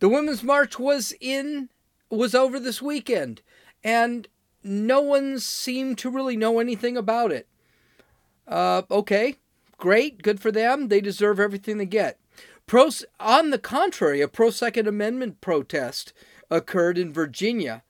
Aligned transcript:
The 0.00 0.08
Women's 0.08 0.42
March 0.42 0.78
was 0.78 1.14
in 1.20 1.70
was 2.10 2.34
over 2.34 2.60
this 2.60 2.82
weekend, 2.82 3.42
and 3.82 4.28
no 4.62 5.00
one 5.00 5.38
seemed 5.38 5.98
to 5.98 6.10
really 6.10 6.36
know 6.36 6.58
anything 6.58 6.96
about 6.96 7.32
it. 7.32 7.48
Uh, 8.46 8.82
okay, 8.90 9.36
great, 9.78 10.22
good 10.22 10.40
for 10.40 10.52
them. 10.52 10.88
They 10.88 11.00
deserve 11.00 11.40
everything 11.40 11.78
they 11.78 11.86
get. 11.86 12.18
Pro, 12.66 12.90
on 13.20 13.50
the 13.50 13.58
contrary, 13.58 14.20
a 14.20 14.28
pro 14.28 14.50
Second 14.50 14.86
Amendment 14.86 15.40
protest 15.40 16.12
occurred 16.50 16.98
in 16.98 17.12
Virginia, 17.12 17.82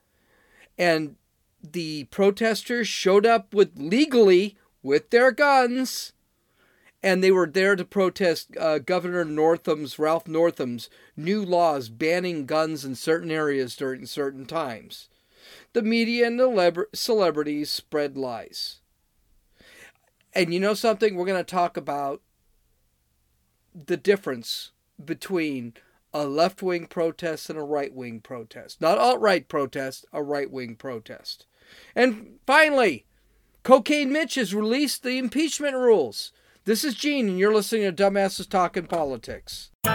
and 0.77 1.15
the 1.61 2.05
protesters 2.05 2.87
showed 2.87 3.25
up 3.25 3.53
with 3.53 3.71
legally 3.77 4.57
with 4.83 5.09
their 5.09 5.31
guns, 5.31 6.13
and 7.05 7.23
they 7.23 7.29
were 7.29 7.45
there 7.45 7.75
to 7.75 7.85
protest 7.85 8.57
uh, 8.59 8.79
Governor 8.79 9.23
Northam's 9.23 9.99
Ralph 9.99 10.27
Northam's 10.27 10.89
new 11.15 11.45
laws 11.45 11.87
banning 11.87 12.47
guns 12.47 12.83
in 12.83 12.95
certain 12.95 13.29
areas 13.29 13.75
during 13.75 14.07
certain 14.07 14.47
times. 14.47 15.07
The 15.73 15.83
media 15.83 16.25
and 16.25 16.39
the 16.39 16.87
celebrities 16.95 17.69
spread 17.69 18.17
lies. 18.17 18.79
And 20.33 20.51
you 20.51 20.59
know 20.59 20.73
something? 20.73 21.15
We're 21.15 21.27
going 21.27 21.37
to 21.37 21.43
talk 21.43 21.77
about 21.77 22.23
the 23.75 23.97
difference 23.97 24.71
between 25.03 25.75
a 26.11 26.25
left 26.25 26.63
wing 26.63 26.87
protest 26.87 27.51
and 27.51 27.59
a 27.59 27.63
right 27.63 27.93
wing 27.93 28.19
protest. 28.19 28.81
Not 28.81 28.97
alt 28.97 29.21
right 29.21 29.47
protest, 29.47 30.07
a 30.11 30.23
right 30.23 30.49
wing 30.49 30.75
protest. 30.75 31.45
And 31.95 32.39
finally, 32.47 33.05
Cocaine 33.61 34.11
Mitch 34.11 34.35
has 34.35 34.55
released 34.55 35.03
the 35.03 35.19
impeachment 35.19 35.75
rules. 35.75 36.31
This 36.65 36.83
is 36.83 36.95
Gene, 36.95 37.29
and 37.29 37.37
you're 37.37 37.53
listening 37.53 37.83
to 37.83 37.93
Dumbasses 37.93 38.49
Talking 38.49 38.87
Politics. 38.87 39.69
Ugh, 39.85 39.93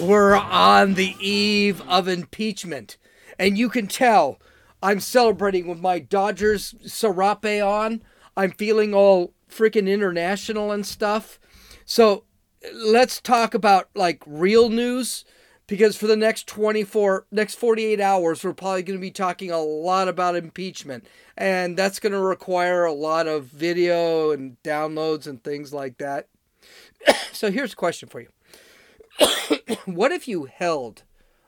we're 0.00 0.36
on 0.36 0.94
the 0.94 1.16
eve 1.18 1.82
of 1.88 2.06
impeachment. 2.06 2.98
And 3.36 3.58
you 3.58 3.68
can 3.68 3.88
tell 3.88 4.38
I'm 4.80 5.00
celebrating 5.00 5.66
with 5.66 5.80
my 5.80 5.98
Dodgers 5.98 6.76
serape 6.86 7.44
on. 7.44 8.04
I'm 8.36 8.52
feeling 8.52 8.94
all 8.94 9.34
freaking 9.50 9.88
international 9.88 10.70
and 10.70 10.86
stuff. 10.86 11.40
So 11.84 12.26
let's 12.72 13.20
talk 13.20 13.54
about 13.54 13.88
like 13.96 14.22
real 14.24 14.68
news 14.68 15.24
because 15.70 15.96
for 15.96 16.08
the 16.08 16.16
next 16.16 16.48
24 16.48 17.26
next 17.30 17.54
48 17.54 18.00
hours 18.00 18.42
we're 18.42 18.52
probably 18.52 18.82
going 18.82 18.98
to 18.98 19.00
be 19.00 19.12
talking 19.12 19.52
a 19.52 19.60
lot 19.60 20.08
about 20.08 20.34
impeachment. 20.34 21.06
And 21.38 21.76
that's 21.76 22.00
going 22.00 22.12
to 22.12 22.18
require 22.18 22.84
a 22.84 22.92
lot 22.92 23.28
of 23.28 23.44
video 23.44 24.32
and 24.32 24.60
downloads 24.64 25.28
and 25.28 25.42
things 25.42 25.72
like 25.72 25.96
that. 25.98 26.28
So 27.32 27.50
here's 27.50 27.72
a 27.72 27.76
question 27.76 28.08
for 28.08 28.20
you. 28.20 28.28
What 29.86 30.12
if 30.12 30.26
you 30.26 30.44
held 30.44 31.04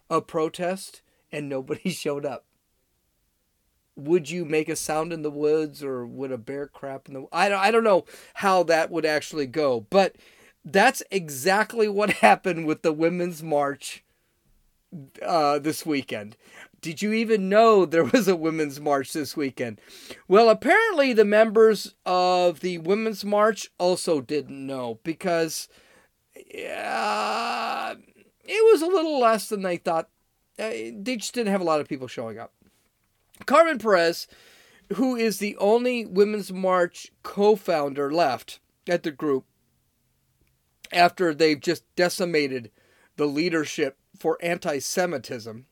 a 0.08 0.22
protest 0.22 1.02
and 1.30 1.48
nobody 1.48 1.90
showed 1.90 2.24
up? 2.24 2.44
Would 3.96 4.30
you 4.30 4.44
make 4.44 4.68
a 4.68 4.76
sound 4.76 5.12
in 5.12 5.22
the 5.22 5.30
woods 5.30 5.82
or 5.82 6.06
would 6.06 6.32
a 6.32 6.38
bear 6.38 6.68
crap 6.68 7.08
in 7.08 7.14
the 7.14 7.26
I 7.32 7.48
don't, 7.48 7.60
I 7.60 7.70
don't 7.72 7.84
know 7.84 8.04
how 8.34 8.62
that 8.62 8.90
would 8.90 9.04
actually 9.04 9.46
go 9.46 9.84
but 9.90 10.14
that's 10.64 11.02
exactly 11.10 11.88
what 11.88 12.10
happened 12.28 12.66
with 12.66 12.82
the 12.82 12.92
women's 12.92 13.42
march 13.42 14.04
uh, 15.22 15.58
this 15.58 15.86
weekend. 15.86 16.36
Did 16.80 17.00
you 17.00 17.12
even 17.12 17.48
know 17.48 17.86
there 17.86 18.04
was 18.04 18.28
a 18.28 18.36
women's 18.36 18.80
march 18.80 19.12
this 19.12 19.36
weekend? 19.36 19.80
Well 20.28 20.48
apparently 20.48 21.12
the 21.12 21.24
members 21.24 21.94
of 22.04 22.60
the 22.60 22.78
women's 22.78 23.24
march 23.24 23.70
also 23.78 24.20
didn't 24.20 24.66
know 24.66 24.98
because 25.04 25.68
uh, 26.36 27.94
it 28.44 28.72
was 28.72 28.82
a 28.82 28.86
little 28.86 29.20
less 29.20 29.48
than 29.48 29.62
they 29.62 29.76
thought. 29.76 30.08
Uh, 30.58 30.70
they 30.70 31.16
just 31.18 31.34
didn't 31.34 31.52
have 31.52 31.60
a 31.60 31.64
lot 31.64 31.80
of 31.80 31.88
people 31.88 32.08
showing 32.08 32.38
up. 32.38 32.52
Carmen 33.46 33.78
Perez, 33.78 34.26
who 34.94 35.16
is 35.16 35.38
the 35.38 35.56
only 35.56 36.04
Women's 36.04 36.52
March 36.52 37.10
co 37.22 37.56
founder 37.56 38.12
left 38.12 38.60
at 38.88 39.02
the 39.02 39.10
group 39.10 39.44
after 40.92 41.34
they've 41.34 41.60
just 41.60 41.84
decimated 41.96 42.70
the 43.16 43.26
leadership 43.26 43.98
for 44.18 44.38
anti 44.42 44.78
Semitism, 44.78 45.66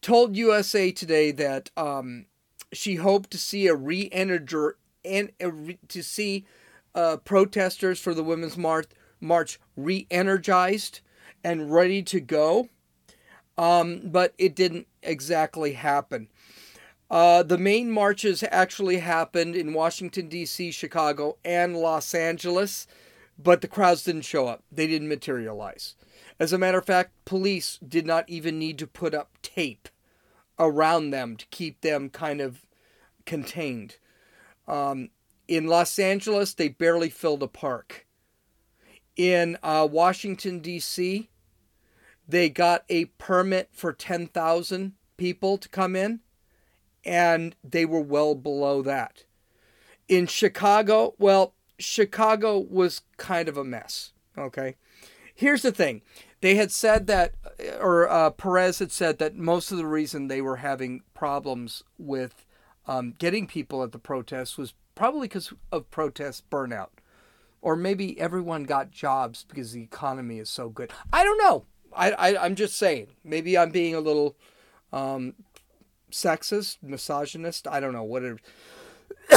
told 0.00 0.36
USA 0.36 0.90
Today 0.90 1.30
that 1.32 1.70
um, 1.76 2.26
she 2.72 2.96
hoped 2.96 3.30
to 3.30 3.38
see 3.38 3.66
a 3.66 3.74
re 3.74 4.08
energizer 4.10 4.72
and 5.04 5.30
to 5.88 6.02
see 6.02 6.44
uh, 6.94 7.16
protesters 7.18 7.98
for 7.98 8.14
the 8.14 8.24
Women's 8.24 8.56
March, 8.56 8.86
March 9.20 9.58
re 9.76 10.06
energized 10.10 11.00
and 11.42 11.72
ready 11.72 12.02
to 12.02 12.20
go. 12.20 12.68
Um, 13.56 14.00
but 14.04 14.34
it 14.38 14.54
didn't 14.54 14.86
exactly 15.02 15.74
happen. 15.74 16.28
Uh, 17.10 17.42
the 17.42 17.58
main 17.58 17.90
marches 17.90 18.44
actually 18.50 18.98
happened 18.98 19.56
in 19.56 19.74
Washington, 19.74 20.28
D.C., 20.28 20.70
Chicago, 20.70 21.36
and 21.44 21.76
Los 21.76 22.14
Angeles, 22.14 22.86
but 23.42 23.60
the 23.60 23.68
crowds 23.68 24.04
didn't 24.04 24.22
show 24.22 24.46
up. 24.46 24.62
They 24.70 24.86
didn't 24.86 25.08
materialize. 25.08 25.94
As 26.38 26.52
a 26.52 26.58
matter 26.58 26.78
of 26.78 26.86
fact, 26.86 27.12
police 27.24 27.78
did 27.86 28.06
not 28.06 28.28
even 28.28 28.58
need 28.58 28.78
to 28.78 28.86
put 28.86 29.14
up 29.14 29.30
tape 29.42 29.88
around 30.58 31.10
them 31.10 31.36
to 31.36 31.46
keep 31.46 31.80
them 31.80 32.10
kind 32.10 32.40
of 32.40 32.66
contained. 33.24 33.96
Um, 34.68 35.10
in 35.48 35.66
Los 35.66 35.98
Angeles, 35.98 36.54
they 36.54 36.68
barely 36.68 37.10
filled 37.10 37.42
a 37.42 37.48
park. 37.48 38.06
In 39.16 39.58
uh, 39.62 39.88
Washington, 39.90 40.60
D.C., 40.60 41.28
they 42.28 42.48
got 42.48 42.84
a 42.88 43.06
permit 43.06 43.68
for 43.72 43.92
10,000 43.92 44.92
people 45.16 45.58
to 45.58 45.68
come 45.68 45.96
in, 45.96 46.20
and 47.04 47.56
they 47.64 47.84
were 47.84 48.00
well 48.00 48.34
below 48.34 48.82
that. 48.82 49.24
In 50.08 50.26
Chicago, 50.26 51.14
well, 51.18 51.54
Chicago 51.80 52.58
was 52.58 53.02
kind 53.16 53.48
of 53.48 53.56
a 53.56 53.64
mess. 53.64 54.12
Okay. 54.36 54.76
Here's 55.34 55.62
the 55.62 55.72
thing 55.72 56.02
they 56.40 56.54
had 56.54 56.70
said 56.70 57.06
that, 57.06 57.34
or 57.80 58.08
uh, 58.08 58.30
Perez 58.30 58.78
had 58.78 58.92
said 58.92 59.18
that 59.18 59.36
most 59.36 59.70
of 59.70 59.78
the 59.78 59.86
reason 59.86 60.28
they 60.28 60.40
were 60.40 60.56
having 60.56 61.02
problems 61.14 61.82
with 61.98 62.46
um, 62.86 63.14
getting 63.18 63.46
people 63.46 63.82
at 63.82 63.92
the 63.92 63.98
protests 63.98 64.56
was 64.56 64.74
probably 64.94 65.28
because 65.28 65.52
of 65.70 65.90
protest 65.90 66.48
burnout. 66.50 66.88
Or 67.62 67.76
maybe 67.76 68.18
everyone 68.18 68.64
got 68.64 68.90
jobs 68.90 69.44
because 69.46 69.72
the 69.72 69.82
economy 69.82 70.38
is 70.38 70.48
so 70.48 70.70
good. 70.70 70.90
I 71.12 71.24
don't 71.24 71.38
know. 71.38 71.66
I, 71.94 72.12
I 72.12 72.44
I'm 72.44 72.54
just 72.54 72.76
saying. 72.76 73.08
Maybe 73.22 73.58
I'm 73.58 73.70
being 73.70 73.94
a 73.94 74.00
little 74.00 74.36
um, 74.92 75.34
sexist, 76.10 76.78
misogynist. 76.82 77.68
I 77.68 77.80
don't 77.80 77.92
know 77.92 78.02
what 78.02 78.22
it. 78.22 78.40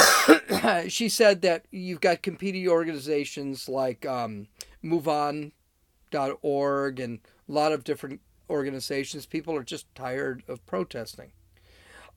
she 0.87 1.09
said 1.09 1.41
that 1.41 1.65
you've 1.71 2.01
got 2.01 2.21
competing 2.21 2.67
organizations 2.67 3.69
like 3.69 4.05
um, 4.05 4.47
MoveOn.org 4.83 6.99
and 6.99 7.19
a 7.47 7.51
lot 7.51 7.71
of 7.71 7.83
different 7.83 8.21
organizations. 8.49 9.25
People 9.25 9.55
are 9.55 9.63
just 9.63 9.93
tired 9.95 10.43
of 10.47 10.65
protesting. 10.65 11.31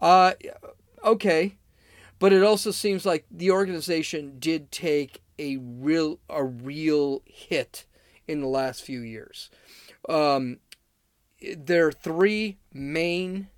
Uh, 0.00 0.32
okay, 1.04 1.56
but 2.18 2.32
it 2.32 2.42
also 2.42 2.70
seems 2.70 3.06
like 3.06 3.24
the 3.30 3.50
organization 3.50 4.36
did 4.38 4.70
take 4.70 5.22
a 5.38 5.56
real 5.58 6.18
a 6.28 6.44
real 6.44 7.22
hit 7.26 7.86
in 8.26 8.40
the 8.40 8.48
last 8.48 8.82
few 8.82 9.00
years. 9.00 9.50
Um, 10.08 10.58
there 11.56 11.86
are 11.86 11.92
three 11.92 12.58
main 12.72 13.48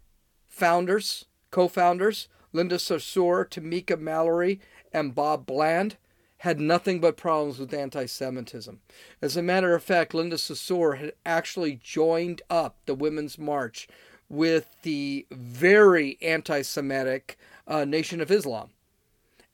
founders, 0.47 1.27
co-founders, 1.51 2.29
Linda 2.59 2.75
Sarsour, 2.75 3.49
Tamika 3.49 3.97
Mallory, 3.97 4.61
and 4.93 5.15
Bob 5.15 5.47
Bland, 5.47 5.97
had 6.39 6.59
nothing 6.59 6.99
but 6.99 7.17
problems 7.17 7.61
with 7.61 7.73
anti-Semitism. 7.73 8.81
As 9.23 9.37
a 9.37 9.43
matter 9.43 9.77
of 9.77 9.85
fact, 9.85 10.13
Linda 10.13 10.35
Sarsour 10.35 10.99
had 10.99 11.13
actually 11.25 11.79
joined 11.81 12.43
up 12.51 12.75
the 12.87 12.97
Women's 12.97 13.39
March 13.39 13.87
with 14.29 14.75
the 14.83 15.25
very 15.31 16.19
anti-Semitic 16.21 17.39
uh, 17.69 17.85
Nation 17.85 18.21
of 18.21 18.33
Islam. 18.33 18.71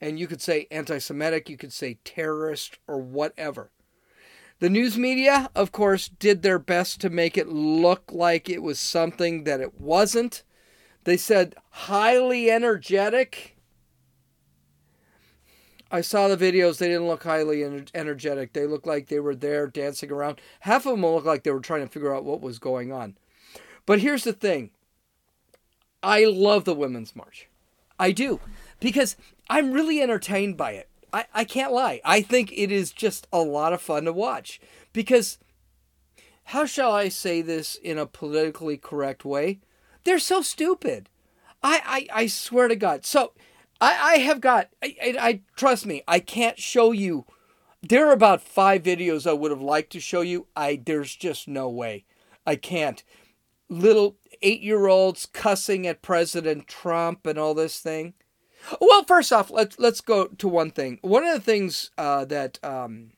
And 0.01 0.17
you 0.17 0.25
could 0.25 0.41
say 0.41 0.65
anti-Semitic, 0.71 1.47
you 1.47 1.57
could 1.57 1.73
say 1.73 1.99
terrorist, 2.05 2.79
or 2.87 2.99
whatever. 2.99 3.69
The 4.57 4.69
news 4.71 4.97
media, 4.97 5.51
of 5.53 5.71
course, 5.71 6.07
did 6.07 6.41
their 6.41 6.57
best 6.57 7.01
to 7.01 7.11
make 7.11 7.37
it 7.37 7.49
look 7.49 8.11
like 8.11 8.49
it 8.49 8.63
was 8.63 8.79
something 8.79 9.43
that 9.43 9.61
it 9.61 9.79
wasn't. 9.79 10.41
They 11.05 11.17
said 11.17 11.55
highly 11.69 12.51
energetic. 12.51 13.55
I 15.91 16.01
saw 16.01 16.27
the 16.27 16.35
videos. 16.35 16.79
They 16.79 16.87
didn't 16.87 17.07
look 17.07 17.23
highly 17.23 17.63
energetic. 17.93 18.53
They 18.53 18.65
looked 18.65 18.87
like 18.87 19.07
they 19.07 19.19
were 19.19 19.35
there 19.35 19.67
dancing 19.67 20.11
around. 20.11 20.41
Half 20.61 20.85
of 20.85 20.93
them 20.93 21.05
looked 21.05 21.27
like 21.27 21.43
they 21.43 21.51
were 21.51 21.59
trying 21.59 21.81
to 21.81 21.87
figure 21.87 22.13
out 22.13 22.25
what 22.25 22.41
was 22.41 22.59
going 22.59 22.91
on. 22.91 23.17
But 23.85 23.99
here's 23.99 24.23
the 24.23 24.33
thing 24.33 24.71
I 26.01 26.25
love 26.25 26.65
the 26.65 26.75
Women's 26.75 27.15
March. 27.15 27.47
I 27.99 28.11
do. 28.11 28.39
Because 28.79 29.15
I'm 29.47 29.71
really 29.71 30.01
entertained 30.01 30.57
by 30.57 30.71
it. 30.71 30.89
I, 31.13 31.25
I 31.33 31.43
can't 31.45 31.71
lie. 31.71 32.01
I 32.03 32.21
think 32.21 32.51
it 32.51 32.71
is 32.71 32.91
just 32.91 33.27
a 33.31 33.39
lot 33.39 33.73
of 33.73 33.81
fun 33.81 34.05
to 34.05 34.11
watch 34.11 34.59
because 34.91 35.37
how 36.45 36.65
shall 36.65 36.91
I 36.91 37.09
say 37.09 37.41
this 37.41 37.75
in 37.75 37.97
a 37.97 38.05
politically 38.05 38.77
correct 38.77 39.23
way? 39.23 39.59
They're 40.05 40.19
so 40.19 40.41
stupid. 40.41 41.09
I, 41.61 42.07
I, 42.13 42.21
I 42.21 42.27
swear 42.27 42.67
to 42.67 42.75
God. 42.75 43.05
So 43.05 43.33
I, 43.81 44.13
I 44.13 44.17
have 44.19 44.39
got, 44.39 44.69
I, 44.81 44.95
I, 45.01 45.15
I 45.19 45.41
trust 45.57 45.85
me, 45.85 46.03
I 46.07 46.19
can't 46.19 46.59
show 46.59 46.91
you. 46.91 47.25
There 47.81 48.07
are 48.07 48.13
about 48.13 48.41
five 48.41 48.83
videos 48.83 49.27
I 49.27 49.33
would 49.33 49.51
have 49.51 49.61
liked 49.61 49.91
to 49.91 49.99
show 49.99 50.21
you. 50.21 50.47
I 50.55 50.81
There's 50.83 51.15
just 51.15 51.47
no 51.47 51.69
way. 51.69 52.05
I 52.45 52.55
can't. 52.55 53.03
Little 53.67 54.17
eight 54.41 54.61
year 54.61 54.87
olds 54.87 55.25
cussing 55.25 55.85
at 55.87 56.01
President 56.01 56.67
Trump 56.67 57.25
and 57.25 57.37
all 57.37 57.53
this 57.53 57.79
thing. 57.79 58.13
Well, 58.79 59.03
first 59.03 59.31
off, 59.31 59.51
let's 59.51 59.77
let's 59.77 60.01
go 60.01 60.25
to 60.27 60.47
one 60.47 60.71
thing. 60.71 60.97
One 61.01 61.23
of 61.23 61.33
the 61.33 61.41
things 61.41 61.91
uh, 61.97 62.25
that 62.25 62.63
um, 62.63 63.11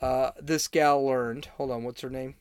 uh, 0.00 0.32
this 0.40 0.68
gal 0.68 1.04
learned. 1.04 1.46
Hold 1.56 1.70
on, 1.70 1.84
what's 1.84 2.02
her 2.02 2.10
name? 2.10 2.34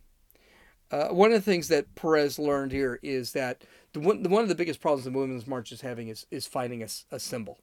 Uh, 0.91 1.09
one 1.09 1.31
of 1.31 1.43
the 1.43 1.51
things 1.51 1.67
that 1.67 1.93
Perez 1.95 2.39
learned 2.39 2.71
here 2.71 2.99
is 3.03 3.33
that 3.33 3.63
the 3.93 3.99
one, 3.99 4.23
the, 4.23 4.29
one 4.29 4.43
of 4.43 4.49
the 4.49 4.55
biggest 4.55 4.79
problems 4.79 5.05
the 5.05 5.11
Women's 5.11 5.47
March 5.47 5.71
is 5.71 5.81
having 5.81 6.07
is, 6.07 6.25
is 6.31 6.47
finding 6.47 6.81
a, 6.81 6.87
a 7.11 7.19
symbol, 7.19 7.59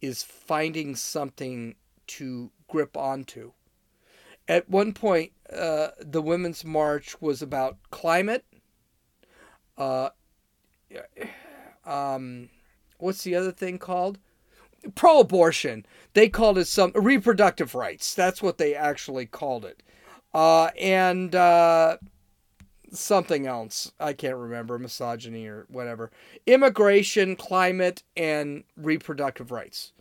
is 0.00 0.22
finding 0.22 0.96
something 0.96 1.76
to 2.08 2.50
grip 2.66 2.96
onto. 2.96 3.52
At 4.48 4.68
one 4.68 4.92
point, 4.92 5.32
uh, 5.52 5.88
the 6.00 6.22
Women's 6.22 6.64
March 6.64 7.20
was 7.20 7.42
about 7.42 7.76
climate. 7.90 8.44
Uh, 9.76 10.10
um, 11.86 12.48
what's 12.98 13.22
the 13.22 13.36
other 13.36 13.52
thing 13.52 13.78
called? 13.78 14.18
Pro-abortion. 14.94 15.84
They 16.14 16.28
called 16.28 16.58
it 16.58 16.66
some 16.66 16.92
reproductive 16.94 17.74
rights. 17.74 18.14
That's 18.14 18.42
what 18.42 18.58
they 18.58 18.74
actually 18.74 19.26
called 19.26 19.64
it. 19.64 19.82
Uh, 20.32 20.70
and 20.78 21.34
uh, 21.34 21.98
something 22.92 23.46
else. 23.46 23.92
I 23.98 24.12
can't 24.12 24.36
remember, 24.36 24.78
misogyny 24.78 25.46
or 25.46 25.66
whatever. 25.68 26.10
Immigration, 26.46 27.36
climate, 27.36 28.02
and 28.16 28.64
reproductive 28.76 29.50
rights. 29.50 29.92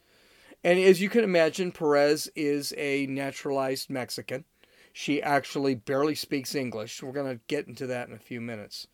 And 0.64 0.80
as 0.80 1.02
you 1.02 1.10
can 1.10 1.24
imagine, 1.24 1.72
Perez 1.72 2.30
is 2.36 2.74
a 2.78 3.06
naturalized 3.08 3.90
Mexican. 3.90 4.46
She 4.92 5.22
actually 5.22 5.76
barely 5.76 6.16
speaks 6.16 6.56
English. 6.56 7.04
We're 7.04 7.12
going 7.12 7.36
to 7.36 7.44
get 7.48 7.68
into 7.68 7.88
that 7.88 8.08
in 8.08 8.16
a 8.16 8.20
few 8.20 8.42
minutes. 8.42 8.88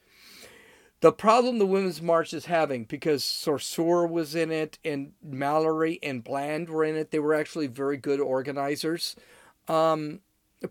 The 1.00 1.12
problem 1.12 1.60
the 1.60 1.66
Women's 1.66 2.02
March 2.02 2.34
is 2.34 2.46
having, 2.46 2.86
because 2.86 3.24
Sarsour 3.24 4.10
was 4.10 4.36
in 4.36 4.52
it, 4.52 4.80
and 4.86 5.14
Mallory 5.22 6.00
and 6.02 6.24
Bland 6.24 6.70
were 6.70 6.84
in 6.86 6.96
it, 6.96 7.12
they 7.12 7.20
were 7.20 7.34
actually 7.34 7.68
very 7.68 7.98
good 7.98 8.22
organizers. 8.22 9.16
Um, 9.68 10.22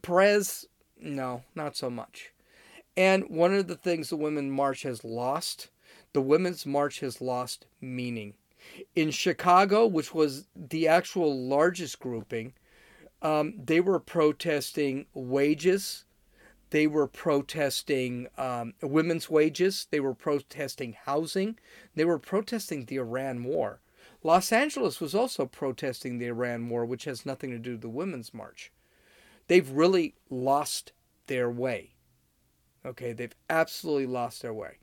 Perez, 0.00 0.66
no, 0.98 1.42
not 1.54 1.76
so 1.76 1.90
much. 1.90 2.31
And 2.96 3.24
one 3.28 3.54
of 3.54 3.68
the 3.68 3.76
things 3.76 4.10
the 4.10 4.16
Women's 4.16 4.50
March 4.50 4.82
has 4.82 5.04
lost, 5.04 5.68
the 6.12 6.20
Women's 6.20 6.66
March 6.66 7.00
has 7.00 7.20
lost 7.20 7.66
meaning. 7.80 8.34
In 8.94 9.10
Chicago, 9.10 9.86
which 9.86 10.14
was 10.14 10.46
the 10.54 10.86
actual 10.86 11.36
largest 11.48 11.98
grouping, 11.98 12.52
um, 13.22 13.54
they 13.56 13.80
were 13.80 13.98
protesting 13.98 15.06
wages 15.14 16.04
they 16.72 16.86
were 16.86 17.06
protesting 17.06 18.28
um, 18.38 18.72
women's 18.80 19.28
wages. 19.28 19.88
They 19.90 20.00
were 20.00 20.14
protesting 20.14 20.96
housing. 21.04 21.58
They 21.94 22.06
were 22.06 22.18
protesting 22.18 22.86
the 22.86 22.96
Iran 22.96 23.44
war. 23.44 23.80
Los 24.22 24.50
Angeles 24.52 24.98
was 24.98 25.14
also 25.14 25.44
protesting 25.44 26.16
the 26.16 26.28
Iran 26.28 26.70
war, 26.70 26.86
which 26.86 27.04
has 27.04 27.26
nothing 27.26 27.50
to 27.50 27.58
do 27.58 27.72
with 27.72 27.82
the 27.82 27.90
Women's 27.90 28.32
March. 28.32 28.72
They've 29.48 29.68
really 29.68 30.14
lost 30.30 30.92
their 31.26 31.50
way. 31.50 31.90
Okay, 32.84 33.12
they've 33.12 33.34
absolutely 33.48 34.06
lost 34.06 34.42
their 34.42 34.54
way. 34.54 34.78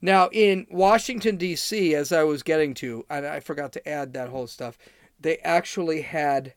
Now, 0.00 0.28
in 0.32 0.66
Washington, 0.70 1.36
D.C., 1.36 1.94
as 1.94 2.12
I 2.12 2.22
was 2.22 2.42
getting 2.42 2.74
to, 2.74 3.04
and 3.10 3.26
I 3.26 3.40
forgot 3.40 3.72
to 3.72 3.88
add 3.88 4.12
that 4.12 4.28
whole 4.28 4.46
stuff, 4.46 4.78
they 5.18 5.38
actually 5.38 6.02
had, 6.02 6.54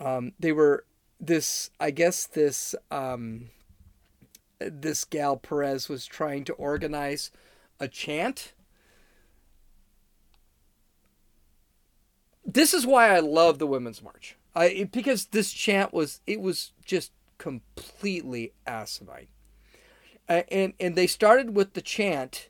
um, 0.00 0.32
they 0.40 0.50
were 0.52 0.84
this, 1.20 1.70
I 1.78 1.90
guess, 1.90 2.26
this. 2.26 2.74
Um, 2.90 3.50
this 4.58 5.04
gal 5.04 5.36
Perez 5.36 5.88
was 5.88 6.06
trying 6.06 6.44
to 6.44 6.52
organize 6.54 7.30
a 7.80 7.88
chant. 7.88 8.52
This 12.44 12.74
is 12.74 12.86
why 12.86 13.14
I 13.14 13.20
love 13.20 13.58
the 13.58 13.66
Women's 13.66 14.02
March. 14.02 14.36
I 14.54 14.88
because 14.90 15.26
this 15.26 15.52
chant 15.52 15.92
was 15.92 16.20
it 16.26 16.40
was 16.40 16.72
just 16.84 17.12
completely 17.38 18.52
asinine. 18.66 19.26
Uh, 20.28 20.42
and 20.50 20.72
and 20.80 20.96
they 20.96 21.06
started 21.06 21.54
with 21.54 21.74
the 21.74 21.82
chant 21.82 22.48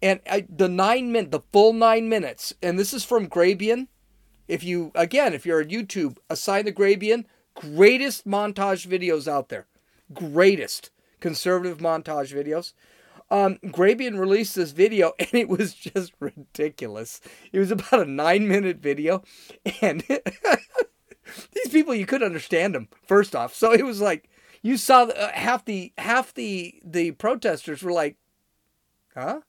and 0.00 0.20
I, 0.28 0.46
the 0.48 0.68
9 0.68 1.12
minute 1.12 1.30
the 1.30 1.40
full 1.52 1.72
9 1.72 2.08
minutes 2.08 2.52
and 2.62 2.78
this 2.78 2.92
is 2.92 3.04
from 3.04 3.28
Grabien. 3.28 3.86
If 4.48 4.64
you 4.64 4.90
again, 4.94 5.32
if 5.32 5.46
you're 5.46 5.62
on 5.62 5.68
YouTube, 5.68 6.18
assign 6.28 6.64
the 6.64 6.72
Grabien, 6.72 7.24
greatest 7.54 8.26
montage 8.26 8.86
videos 8.86 9.28
out 9.28 9.48
there. 9.48 9.66
Greatest 10.12 10.90
conservative 11.20 11.78
montage 11.78 12.34
videos. 12.34 12.72
Um, 13.30 13.56
Grabien 13.64 14.18
released 14.18 14.54
this 14.56 14.72
video 14.72 15.14
and 15.18 15.32
it 15.32 15.48
was 15.48 15.72
just 15.72 16.12
ridiculous. 16.20 17.20
It 17.52 17.58
was 17.58 17.70
about 17.70 18.02
a 18.02 18.10
nine 18.10 18.46
minute 18.46 18.78
video, 18.78 19.22
and 19.80 20.04
these 21.52 21.68
people 21.70 21.94
you 21.94 22.04
couldn't 22.04 22.26
understand 22.26 22.74
them. 22.74 22.88
First 23.06 23.34
off, 23.34 23.54
so 23.54 23.72
it 23.72 23.86
was 23.86 24.00
like 24.02 24.28
you 24.62 24.76
saw 24.76 25.04
uh, 25.04 25.32
half 25.32 25.64
the 25.64 25.92
half 25.98 26.32
the 26.32 26.80
the 26.84 27.10
protesters 27.12 27.82
were 27.82 27.92
like, 27.92 28.16
"Huh." 29.14 29.40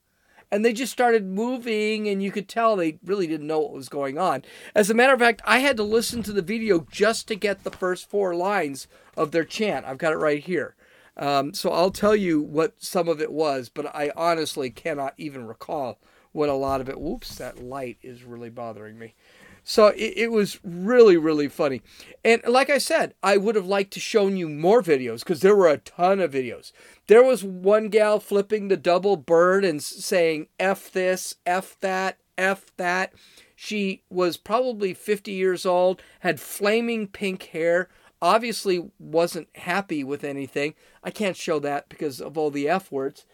And 0.52 0.64
they 0.64 0.74
just 0.74 0.92
started 0.92 1.26
moving, 1.26 2.08
and 2.08 2.22
you 2.22 2.32
could 2.32 2.48
tell 2.48 2.76
they 2.76 3.00
really 3.04 3.26
didn't 3.26 3.48
know 3.48 3.60
what 3.60 3.74
was 3.74 3.90
going 3.90 4.20
on. 4.20 4.44
As 4.76 4.88
a 4.92 4.94
matter 4.94 5.14
of 5.14 5.20
fact, 5.20 5.42
I 5.46 5.60
had 5.60 5.78
to 5.78 5.84
listen 5.84 6.22
to 6.24 6.32
the 6.32 6.44
video 6.44 6.86
just 6.92 7.28
to 7.30 7.36
get 7.36 7.64
the 7.64 7.72
first 7.72 8.08
four 8.08 8.36
lines 8.36 8.88
of 9.18 9.32
their 9.32 9.46
chant. 9.46 9.88
I've 9.88 9.98
got 9.98 10.14
it 10.14 10.18
right 10.18 10.44
here. 10.44 10.76
Um, 11.18 11.56
so 11.56 11.72
I'll 11.72 11.92
tell 11.92 12.16
you 12.16 12.40
what 12.40 12.84
some 12.84 13.08
of 13.08 13.20
it 13.20 13.32
was, 13.32 13.70
but 13.70 13.88
I 13.96 14.12
honestly 14.16 14.70
cannot 14.70 15.16
even 15.18 15.48
recall 15.48 16.00
what 16.34 16.50
a 16.50 16.54
lot 16.54 16.82
of 16.82 16.90
it. 16.90 17.00
Whoops, 17.00 17.36
that 17.36 17.64
light 17.64 17.98
is 18.04 18.24
really 18.24 18.50
bothering 18.50 19.00
me. 19.00 19.16
So 19.64 19.88
it, 19.88 20.14
it 20.16 20.32
was 20.32 20.60
really, 20.64 21.18
really 21.18 21.48
funny. 21.48 21.82
And 22.24 22.42
like 22.48 22.70
I 22.70 22.78
said, 22.78 23.14
I 23.24 23.38
would 23.38 23.56
have 23.56 23.66
liked 23.66 23.94
to 23.94 24.00
shown 24.00 24.38
you 24.38 24.50
more 24.50 24.82
videos 24.82 25.20
because 25.20 25.42
there 25.42 25.56
were 25.56 25.70
a 25.70 25.78
ton 25.78 26.20
of 26.20 26.34
videos. 26.34 26.72
There 27.08 27.24
was 27.24 27.44
one 27.44 27.90
gal 27.90 28.20
flipping 28.20 28.68
the 28.68 28.78
double 28.78 29.16
bird 29.16 29.64
and 29.64 29.82
saying 29.82 30.48
F 30.60 30.92
this, 30.92 31.36
F 31.46 31.78
that, 31.82 32.18
F 32.38 32.72
that. 32.78 33.14
She 33.56 34.04
was 34.10 34.36
probably 34.36 34.94
50 34.94 35.32
years 35.32 35.66
old, 35.66 36.02
had 36.20 36.40
flaming 36.40 37.08
pink 37.08 37.44
hair, 37.44 37.88
obviously 38.22 38.90
wasn't 39.00 39.48
happy 39.56 40.04
with 40.04 40.24
anything. 40.24 40.74
I 41.04 41.12
can't 41.12 41.38
show 41.38 41.60
that 41.60 41.88
because 41.88 42.20
of 42.20 42.38
all 42.38 42.52
the 42.52 42.68
F 42.68 42.92
words. 42.92 43.26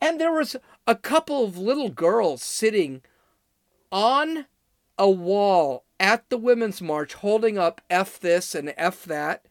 And 0.00 0.20
there 0.20 0.32
was 0.32 0.56
a 0.86 0.94
couple 0.94 1.44
of 1.44 1.58
little 1.58 1.90
girls 1.90 2.42
sitting 2.42 3.02
on 3.90 4.46
a 4.98 5.10
wall 5.10 5.84
at 5.98 6.28
the 6.28 6.38
Women's 6.38 6.82
March 6.82 7.14
holding 7.14 7.58
up 7.58 7.80
F 7.88 8.18
this 8.18 8.54
and 8.54 8.74
F 8.76 9.04
that. 9.04 9.46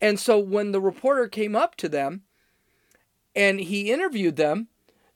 And 0.00 0.20
so 0.20 0.38
when 0.38 0.72
the 0.72 0.80
reporter 0.80 1.28
came 1.28 1.56
up 1.56 1.74
to 1.76 1.88
them 1.88 2.22
and 3.34 3.60
he 3.60 3.92
interviewed 3.92 4.36
them, 4.36 4.68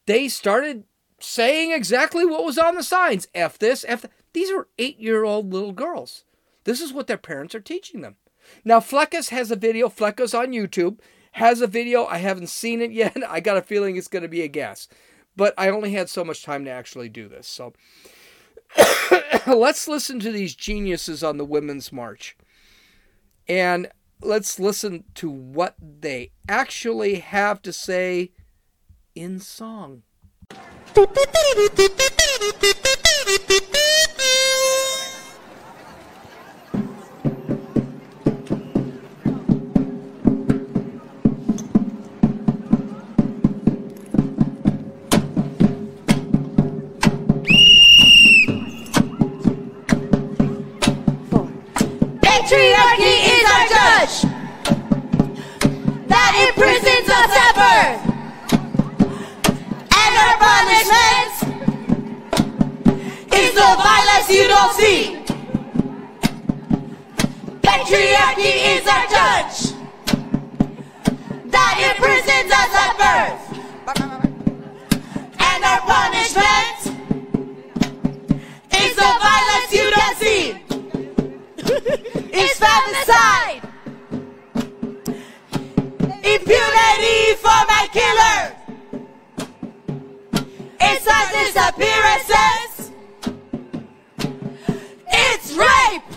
they 0.07 0.29
started 0.29 0.85
saying 1.19 1.71
exactly 1.73 2.25
what 2.25 2.45
was 2.45 2.59
on 2.59 2.75
the 2.75 2.83
signs 2.83 3.29
F 3.35 3.59
this, 3.59 3.85
F 3.87 4.03
that. 4.03 4.11
These 4.33 4.51
are 4.51 4.69
eight 4.79 4.99
year 4.99 5.25
old 5.25 5.53
little 5.53 5.73
girls. 5.73 6.25
This 6.65 6.81
is 6.81 6.93
what 6.93 7.07
their 7.07 7.19
parents 7.19 7.55
are 7.55 7.61
teaching 7.61 8.01
them. 8.01 8.17
Now, 8.65 8.81
Fleckus 8.81 9.31
has 9.31 9.51
a 9.51 9.57
video. 9.57 9.89
Fleckus 9.89 10.39
on 10.39 10.53
YouTube 10.53 10.99
has 11.33 11.61
a 11.61 11.67
video. 11.67 12.07
I 12.07 12.19
haven't 12.19 12.49
seen 12.49 12.81
it 12.81 12.93
yet. 12.93 13.17
I 13.29 13.41
got 13.41 13.57
a 13.57 13.63
feeling 13.63 13.97
it's 13.97 14.09
going 14.09 14.23
to 14.23 14.29
be 14.29 14.43
a 14.43 14.49
guess. 14.49 14.89
But 15.37 15.55
I 15.57 15.69
only 15.69 15.93
had 15.93 16.09
so 16.09 16.25
much 16.25 16.43
time 16.43 16.65
to 16.65 16.71
actually 16.71 17.09
do 17.09 17.29
this. 17.29 17.47
So 17.47 17.73
let's 19.57 19.89
listen 19.89 20.21
to 20.21 20.33
these 20.33 20.55
geniuses 20.55 21.23
on 21.23 21.37
the 21.37 21.45
Women's 21.45 21.93
March. 21.93 22.37
And 23.49 23.89
let's 24.21 24.59
listen 24.59 25.05
to 25.15 25.31
what 25.31 25.75
they 25.81 26.31
actually 26.49 27.17
have 27.17 27.63
to 27.63 27.73
say 27.73 28.33
in 29.15 29.41
song. 29.41 30.03
femicide. 82.61 83.63
Impunity 86.35 87.21
for 87.45 87.61
my 87.73 87.85
killer. 87.99 88.41
It's 90.81 91.07
our 91.17 91.27
disappearances. 91.39 92.93
It's 95.09 95.49
rape. 95.57 96.10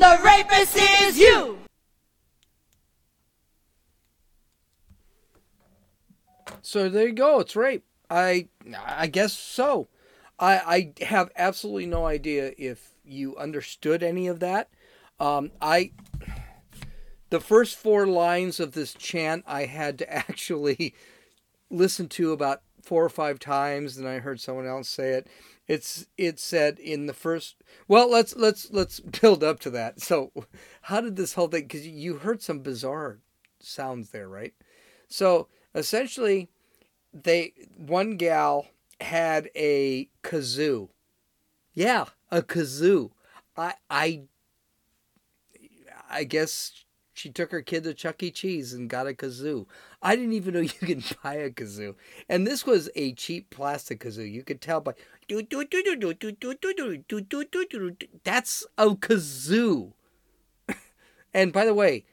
And 0.00 0.20
the 0.20 0.24
rapist 0.24 0.76
is 0.76 1.18
you. 1.18 1.58
So 6.62 6.88
there 6.88 7.08
you 7.08 7.14
go. 7.14 7.40
It's 7.40 7.56
rape. 7.56 7.84
I 8.08 8.46
I 8.86 9.08
guess 9.08 9.32
so. 9.32 9.88
I 10.38 10.92
I 11.00 11.04
have 11.04 11.32
absolutely 11.34 11.86
no 11.86 12.06
idea 12.06 12.52
if 12.56 12.90
you 13.04 13.36
understood 13.36 14.04
any 14.04 14.28
of 14.28 14.38
that. 14.38 14.68
Um, 15.18 15.50
I 15.60 15.90
the 17.30 17.40
first 17.40 17.76
four 17.76 18.06
lines 18.06 18.60
of 18.60 18.72
this 18.72 18.94
chant 18.94 19.42
I 19.48 19.64
had 19.64 19.98
to 19.98 20.12
actually 20.14 20.94
listen 21.70 22.08
to 22.10 22.30
about 22.30 22.62
four 22.84 23.04
or 23.04 23.10
five 23.10 23.40
times, 23.40 23.96
and 23.96 24.06
I 24.06 24.20
heard 24.20 24.38
someone 24.38 24.66
else 24.66 24.88
say 24.88 25.14
it. 25.14 25.26
It's 25.68 26.06
it 26.16 26.40
said 26.40 26.78
in 26.78 27.06
the 27.06 27.12
first. 27.12 27.56
Well, 27.86 28.10
let's 28.10 28.34
let's 28.34 28.70
let's 28.72 29.00
build 29.20 29.44
up 29.44 29.60
to 29.60 29.70
that. 29.70 30.00
So, 30.00 30.32
how 30.82 31.00
did 31.02 31.16
this 31.16 31.34
whole 31.34 31.48
thing? 31.48 31.64
Because 31.64 31.86
you 31.86 32.16
heard 32.16 32.42
some 32.42 32.60
bizarre 32.60 33.18
sounds 33.60 34.10
there, 34.10 34.28
right? 34.28 34.54
So 35.08 35.48
essentially, 35.74 36.48
they 37.12 37.52
one 37.76 38.16
gal 38.16 38.68
had 39.00 39.50
a 39.54 40.08
kazoo. 40.22 40.88
Yeah, 41.74 42.06
a 42.30 42.42
kazoo. 42.42 43.10
I 43.56 43.74
I 43.90 44.22
I 46.10 46.24
guess 46.24 46.84
she 47.12 47.30
took 47.30 47.50
her 47.50 47.62
kid 47.62 47.84
to 47.84 47.94
Chuck 47.94 48.22
E. 48.22 48.30
Cheese 48.30 48.72
and 48.72 48.88
got 48.88 49.08
a 49.08 49.12
kazoo. 49.12 49.66
I 50.00 50.14
didn't 50.16 50.34
even 50.34 50.54
know 50.54 50.60
you 50.60 50.68
could 50.68 51.04
buy 51.22 51.34
a 51.34 51.50
kazoo. 51.50 51.96
And 52.28 52.46
this 52.46 52.64
was 52.64 52.88
a 52.94 53.12
cheap 53.12 53.50
plastic 53.50 54.00
kazoo. 54.00 54.30
You 54.30 54.42
could 54.42 54.60
tell 54.60 54.80
by 54.80 54.94
that's 58.24 58.66
a 58.78 58.86
kazoo. 58.90 59.92
And 61.34 61.52
by 61.52 61.64
the 61.64 61.74
way, 61.74 62.04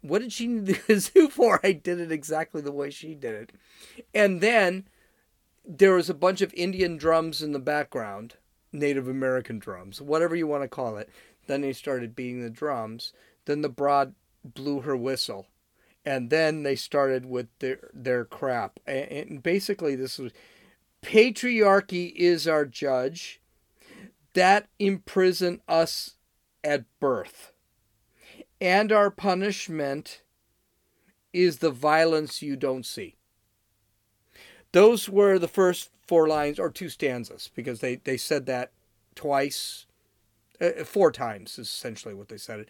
what 0.00 0.20
did 0.20 0.32
she 0.32 0.46
need 0.46 0.66
the 0.66 0.74
kazoo 0.74 1.30
for? 1.30 1.60
I 1.62 1.72
did 1.72 2.00
it 2.00 2.12
exactly 2.12 2.60
the 2.60 2.72
way 2.72 2.90
she 2.90 3.14
did 3.14 3.34
it. 3.34 3.52
And 4.14 4.40
then 4.40 4.88
there 5.64 5.94
was 5.94 6.10
a 6.10 6.14
bunch 6.14 6.42
of 6.42 6.52
Indian 6.54 6.96
drums 6.96 7.40
in 7.42 7.52
the 7.52 7.58
background, 7.58 8.34
Native 8.72 9.08
American 9.08 9.58
drums, 9.58 10.00
whatever 10.00 10.36
you 10.36 10.46
want 10.46 10.62
to 10.62 10.68
call 10.68 10.96
it. 10.98 11.08
Then 11.46 11.60
they 11.60 11.72
started 11.72 12.16
beating 12.16 12.42
the 12.42 12.50
drums. 12.50 13.12
Then 13.44 13.62
the 13.62 13.68
broad 13.68 14.14
blew 14.44 14.80
her 14.80 14.96
whistle. 14.96 15.46
And 16.04 16.28
then 16.28 16.64
they 16.64 16.76
started 16.76 17.24
with 17.24 17.46
their 17.60 17.90
their 17.94 18.24
crap. 18.26 18.78
And, 18.86 19.10
and 19.10 19.42
basically 19.42 19.94
this 19.94 20.18
was 20.18 20.32
patriarchy 21.04 22.12
is 22.16 22.48
our 22.48 22.64
judge 22.64 23.40
that 24.32 24.68
imprison 24.78 25.60
us 25.68 26.16
at 26.64 26.84
birth. 26.98 27.52
And 28.60 28.90
our 28.90 29.10
punishment 29.10 30.22
is 31.32 31.58
the 31.58 31.70
violence 31.70 32.42
you 32.42 32.56
don't 32.56 32.86
see. 32.86 33.16
Those 34.72 35.08
were 35.08 35.38
the 35.38 35.46
first 35.46 35.90
four 36.06 36.26
lines 36.26 36.58
or 36.58 36.70
two 36.70 36.88
stanzas 36.88 37.50
because 37.54 37.80
they, 37.80 37.96
they 37.96 38.16
said 38.16 38.46
that 38.46 38.72
twice, 39.14 39.86
uh, 40.60 40.84
four 40.84 41.12
times 41.12 41.58
is 41.58 41.68
essentially 41.68 42.14
what 42.14 42.28
they 42.28 42.38
said. 42.38 42.66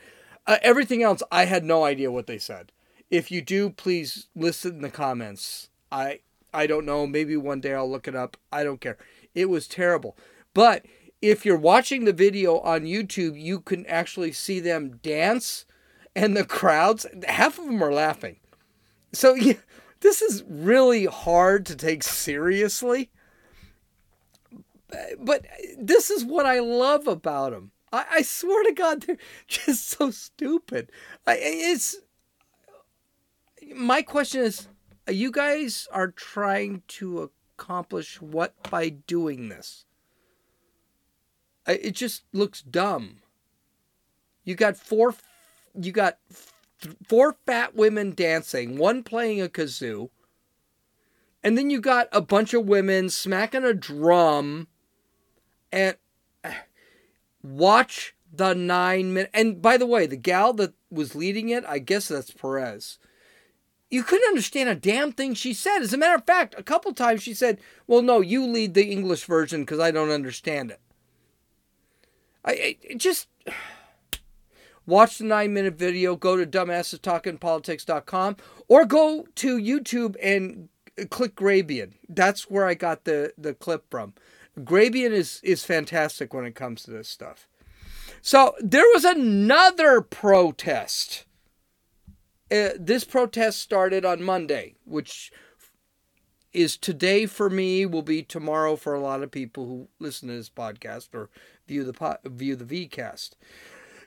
Uh, 0.47 0.59
everything 0.61 1.03
else, 1.03 1.23
I 1.31 1.45
had 1.45 1.65
no 1.65 1.85
idea 1.85 2.11
what 2.11 2.27
they 2.27 2.39
said. 2.39 2.73
If 3.11 3.31
you 3.31 3.41
do, 3.41 3.71
please 3.71 4.27
listen 4.35 4.77
in 4.77 4.83
the 4.83 4.91
comments. 4.91 5.71
I 5.91 6.21
I 6.55 6.67
don't 6.67 6.87
know. 6.87 7.07
Maybe 7.07 7.37
one 7.37 7.61
day 7.61 7.75
I'll 7.75 7.91
look 7.91 8.09
it 8.09 8.15
up. 8.15 8.37
I 8.53 8.65
don't 8.65 8.81
care. 8.81 8.97
It 9.35 9.47
was 9.47 9.67
terrible. 9.67 10.17
But 10.55 10.87
if 11.21 11.45
you're 11.45 11.57
watching 11.57 12.05
the 12.05 12.13
video 12.13 12.61
on 12.61 12.83
YouTube, 12.83 13.41
you 13.41 13.61
can 13.61 13.85
actually 13.87 14.33
see 14.33 14.61
them 14.61 15.01
dance, 15.03 15.67
and 16.15 16.37
the 16.37 16.45
crowds, 16.45 17.07
half 17.27 17.59
of 17.59 17.67
them 17.67 17.83
are 17.83 17.93
laughing. 17.93 18.37
So 19.13 19.35
yeah, 19.35 19.55
this 20.01 20.23
is 20.23 20.45
really 20.49 21.07
hard 21.07 21.67
to 21.67 21.77
take 21.77 22.03
seriously. 22.03 23.11
But 25.19 25.45
this 25.77 26.11
is 26.11 26.25
what 26.25 26.47
I 26.47 26.61
love 26.61 27.09
about 27.09 27.51
them. 27.51 27.73
I, 27.93 28.05
I 28.13 28.23
swear 28.23 28.63
to 28.65 28.73
God, 28.73 29.03
they're 29.03 29.17
just 29.49 29.89
so 29.89 30.11
stupid. 30.11 30.93
I, 31.27 31.39
it's 31.41 31.97
my 33.75 34.03
question 34.03 34.43
is, 34.43 34.69
Uh, 35.09 35.13
you 35.13 35.31
guys 35.31 35.87
are 35.93 36.11
trying 36.11 36.83
to 36.89 37.31
accomplish 37.59 38.21
what 38.21 38.55
by 38.71 38.89
doing 38.89 39.49
this? 39.49 39.85
It 41.67 41.93
just 41.93 42.25
looks 42.33 42.61
dumb. 42.63 43.23
You 44.45 44.55
got 44.55 44.77
four, 44.77 45.15
you 45.75 45.93
got 45.93 46.19
four 47.07 47.37
fat 47.47 47.75
women 47.75 48.13
dancing, 48.15 48.77
one 48.77 49.03
playing 49.03 49.41
a 49.41 49.49
kazoo, 49.49 50.11
and 51.43 51.57
then 51.57 51.71
you 51.71 51.81
got 51.81 52.09
a 52.13 52.21
bunch 52.21 52.53
of 52.53 52.67
women 52.67 53.09
smacking 53.09 53.65
a 53.65 53.73
drum, 53.73 54.69
and 55.73 55.97
watch 57.43 58.15
the 58.31 58.55
nine 58.55 59.15
minute. 59.15 59.31
And 59.33 59.63
by 59.63 59.77
the 59.79 59.87
way, 59.87 60.07
the 60.07 60.17
gal 60.17 60.53
that 60.55 60.75
was 60.91 61.15
leading 61.15 61.49
it, 61.49 61.65
I 61.67 61.79
guess 61.79 62.09
that's 62.09 62.31
Perez. 62.31 62.99
You 63.95 64.03
couldn't 64.03 64.27
understand 64.27 64.69
a 64.69 64.75
damn 64.75 65.13
thing 65.13 65.35
she 65.35 65.55
said. 65.55 65.79
As 65.79 65.93
a 65.93 65.97
matter 65.97 66.17
of 66.17 66.25
fact, 66.25 66.57
a 66.59 66.65
couple 66.65 66.93
times 66.93 67.23
she 67.23 67.33
said, 67.33 67.61
"Well, 67.87 68.03
no, 68.03 68.21
you 68.21 68.45
lead 68.45 68.75
the 68.75 68.91
English 68.91 69.25
version 69.25 69.61
because 69.61 69.79
I 69.79 69.93
don't 69.93 70.11
understand 70.11 70.73
it." 70.73 70.81
I, 72.45 72.77
just 72.97 73.29
watch 74.87 75.19
the 75.19 75.25
nine 75.25 75.55
minute 75.55 75.75
video. 75.75 76.17
Go 76.17 76.37
to 76.37 76.45
dumbassestalkingpolitics.com 76.45 78.37
or 78.67 78.85
go 78.85 79.29
to 79.37 79.59
YouTube 79.59 80.17
and 80.21 80.71
click 81.11 81.37
Grabien. 81.37 81.93
That's 82.09 82.51
where 82.51 82.67
I 82.67 82.75
got 82.75 83.05
the 83.05 83.33
the 83.39 83.55
clip 83.55 83.85
from. 83.93 84.15
Grabien 84.59 85.13
is 85.13 85.41
is 85.45 85.65
fantastic 85.65 86.35
when 86.35 86.45
it 86.45 86.57
comes 86.57 86.83
to 86.83 86.91
this 86.91 87.09
stuff. 87.09 87.47
So 88.23 88.57
there 88.59 88.87
was 88.93 89.05
another 89.05 90.01
protest. 90.01 91.27
Uh, 92.55 92.71
this 92.79 93.03
protest 93.03 93.59
started 93.59 94.05
on 94.05 94.23
Monday, 94.23 94.77
which 94.85 95.33
is 96.53 96.77
today 96.77 97.27
for 97.27 97.51
me, 97.51 97.85
will 97.85 98.03
be 98.03 98.23
tomorrow 98.23 98.77
for 98.77 98.95
a 98.95 99.01
lot 99.01 99.25
of 99.25 99.33
people 99.33 99.67
who 99.67 99.89
listen 99.99 100.29
to 100.29 100.37
this 100.37 100.51
podcast 100.51 101.09
or 101.15 101.31
view 101.67 101.83
the 101.83 101.93
po- 101.93 102.19
view 102.25 102.55
the 102.55 102.89
VCast. 102.89 103.31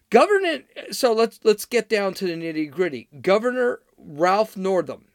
Governor, 0.10 0.60
so 0.92 1.12
let's 1.12 1.42
let's 1.44 1.66
get 1.66 1.90
down 1.90 2.14
to 2.14 2.26
the 2.26 2.36
nitty 2.36 2.72
gritty. 2.72 3.10
Governor 3.22 3.82
Ralph 3.98 4.56
Northam, 4.56 5.08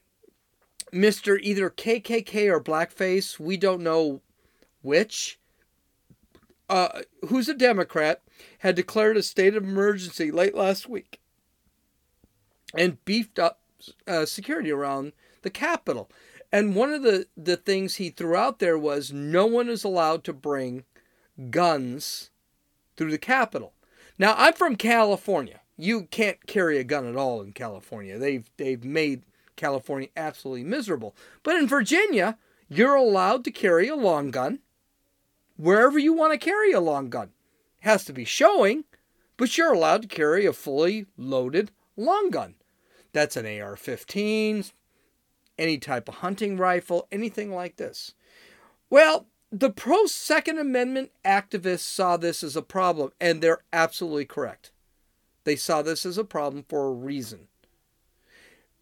Mister 0.93 1.39
either 1.39 1.71
KKK 1.71 2.53
or 2.53 2.61
blackface, 2.61 3.39
we 3.39 3.57
don't 3.57 3.83
know 3.83 4.21
which. 4.83 5.39
Uh, 6.69 7.03
who's 7.29 7.49
a 7.51 7.55
Democrat, 7.55 8.23
had 8.59 8.75
declared 8.75 9.17
a 9.17 9.23
state 9.23 9.55
of 9.55 9.65
emergency 9.65 10.31
late 10.31 10.55
last 10.55 10.89
week 10.89 11.22
and 12.77 13.05
beefed 13.05 13.39
up 13.39 13.61
uh, 14.07 14.27
security 14.27 14.71
around 14.71 15.13
the 15.43 15.51
Capitol. 15.51 16.11
And 16.51 16.77
one 16.77 16.93
of 16.93 17.03
the, 17.03 17.27
the 17.37 17.57
things 17.57 17.95
he 17.95 18.11
threw 18.11 18.37
out 18.37 18.59
there 18.59 18.79
was 18.79 19.13
no 19.13 19.47
one 19.47 19.69
is 19.69 19.85
allowed 19.85 20.23
to 20.25 20.33
bring 20.33 20.85
guns 21.51 22.31
through 22.97 23.11
the 23.11 23.19
Capitol. 23.19 23.73
Now, 24.19 24.35
I'm 24.37 24.53
from 24.53 24.77
California. 24.77 25.61
You 25.79 26.05
can't 26.11 26.47
carry 26.47 26.79
a 26.79 26.85
gun 26.85 27.07
at 27.07 27.17
all 27.17 27.41
in 27.41 27.53
California. 27.53 28.19
They've 28.19 28.49
they've 28.59 28.85
made 28.85 29.25
California 29.57 30.11
absolutely 30.17 30.65
miserable. 30.65 31.17
But 31.43 31.57
in 31.57 31.67
Virginia, 31.67 32.37
you're 32.69 32.95
allowed 32.95 33.45
to 33.45 33.51
carry 33.51 33.89
a 33.89 33.97
long 33.97 34.31
gun 34.31 34.61
wherever 35.57 35.99
you 35.99 36.13
want 36.13 36.33
to 36.33 36.39
carry 36.39 36.73
a 36.73 36.81
long 36.81 37.09
gun. 37.09 37.31
It 37.81 37.89
has 37.89 38.05
to 38.05 38.13
be 38.13 38.25
showing, 38.25 38.85
but 39.37 39.57
you're 39.57 39.73
allowed 39.73 40.03
to 40.03 40.09
carry 40.09 40.45
a 40.47 40.53
fully 40.53 41.07
loaded 41.17 41.71
long 41.97 42.31
gun. 42.31 42.55
That's 43.13 43.37
an 43.37 43.47
AR 43.61 43.77
15, 43.77 44.65
any 45.59 45.79
type 45.79 46.09
of 46.09 46.17
hunting 46.17 46.57
rifle, 46.57 47.07
anything 47.13 47.53
like 47.53 47.77
this. 47.77 48.15
Well, 48.89 49.27
the 49.51 49.71
pro 49.71 50.07
Second 50.07 50.59
Amendment 50.59 51.11
activists 51.25 51.81
saw 51.81 52.17
this 52.17 52.43
as 52.43 52.57
a 52.57 52.63
problem, 52.63 53.13
and 53.21 53.43
they're 53.43 53.63
absolutely 53.73 54.25
correct. 54.25 54.71
They 55.45 55.57
saw 55.57 55.83
this 55.83 56.07
as 56.07 56.17
a 56.17 56.25
problem 56.25 56.65
for 56.69 56.89
a 56.89 56.93
reason. 56.93 57.49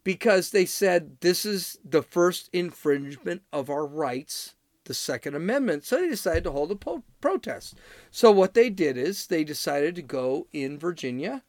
Because 0.03 0.49
they 0.49 0.65
said 0.65 1.17
this 1.19 1.45
is 1.45 1.77
the 1.83 2.01
first 2.01 2.49
infringement 2.53 3.43
of 3.51 3.69
our 3.69 3.85
rights, 3.85 4.55
the 4.85 4.93
Second 4.93 5.35
Amendment. 5.35 5.83
So 5.83 5.97
they 5.97 6.09
decided 6.09 6.45
to 6.45 6.51
hold 6.51 6.71
a 6.71 6.75
po- 6.75 7.03
protest. 7.19 7.75
So 8.09 8.31
what 8.31 8.53
they 8.53 8.69
did 8.69 8.97
is 8.97 9.27
they 9.27 9.43
decided 9.43 9.95
to 9.95 10.01
go 10.01 10.47
in 10.53 10.79
Virginia, 10.79 11.43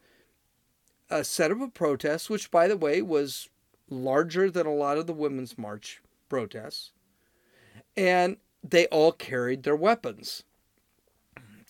uh, 1.13 1.23
set 1.23 1.51
up 1.51 1.61
a 1.61 1.67
protest, 1.67 2.29
which, 2.29 2.49
by 2.49 2.67
the 2.67 2.75
way, 2.75 3.01
was 3.01 3.49
larger 3.89 4.49
than 4.49 4.65
a 4.65 4.73
lot 4.73 4.97
of 4.97 5.05
the 5.05 5.13
Women's 5.13 5.57
March 5.57 6.01
protests. 6.27 6.91
And 7.95 8.37
they 8.63 8.87
all 8.87 9.11
carried 9.11 9.63
their 9.63 9.75
weapons 9.75 10.43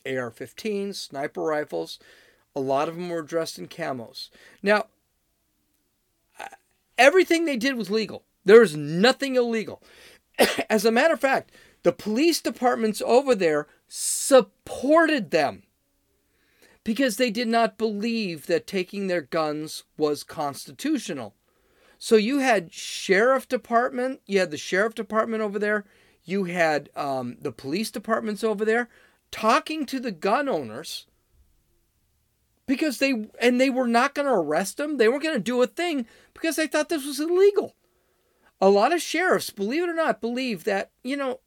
AR 0.05 0.31
15s, 0.31 0.95
sniper 0.95 1.41
rifles. 1.41 1.99
A 2.55 2.59
lot 2.59 2.87
of 2.87 2.95
them 2.95 3.09
were 3.09 3.21
dressed 3.21 3.59
in 3.59 3.67
camos. 3.67 4.29
Now, 4.61 4.85
everything 6.97 7.45
they 7.45 7.57
did 7.57 7.75
was 7.75 7.89
legal. 7.89 8.23
There 8.45 8.59
was 8.59 8.77
nothing 8.77 9.35
illegal. 9.35 9.81
As 10.69 10.85
a 10.85 10.91
matter 10.91 11.13
of 11.13 11.19
fact, 11.19 11.51
the 11.83 11.91
police 11.91 12.41
departments 12.41 13.01
over 13.05 13.35
there 13.35 13.67
supported 13.87 15.31
them 15.31 15.63
because 16.83 17.17
they 17.17 17.29
did 17.29 17.47
not 17.47 17.77
believe 17.77 18.47
that 18.47 18.67
taking 18.67 19.07
their 19.07 19.21
guns 19.21 19.83
was 19.97 20.23
constitutional. 20.23 21.35
So 21.97 22.15
you 22.15 22.39
had 22.39 22.73
sheriff 22.73 23.47
department, 23.47 24.21
you 24.25 24.39
had 24.39 24.51
the 24.51 24.57
sheriff 24.57 24.93
department 24.93 25.41
over 25.41 25.57
there, 25.57 25.85
you 26.25 26.45
had 26.45 26.89
um, 26.95 27.37
the 27.41 27.51
police 27.51 27.91
departments 27.91 28.43
over 28.43 28.65
there 28.65 28.89
talking 29.31 29.85
to 29.85 29.99
the 29.99 30.11
gun 30.11 30.47
owners 30.47 31.07
because 32.65 32.99
they 32.99 33.27
and 33.39 33.59
they 33.59 33.69
were 33.69 33.87
not 33.87 34.13
going 34.13 34.27
to 34.27 34.33
arrest 34.33 34.77
them. 34.77 34.97
They 34.97 35.07
weren't 35.07 35.23
going 35.23 35.35
to 35.35 35.41
do 35.41 35.61
a 35.61 35.67
thing 35.67 36.05
because 36.33 36.55
they 36.55 36.67
thought 36.67 36.89
this 36.89 37.05
was 37.05 37.19
illegal. 37.19 37.75
A 38.61 38.69
lot 38.69 38.93
of 38.93 39.01
sheriffs, 39.01 39.49
believe 39.49 39.83
it 39.83 39.89
or 39.89 39.95
not, 39.95 40.21
believe 40.21 40.63
that 40.63 40.91
you 41.03 41.17
know 41.17 41.39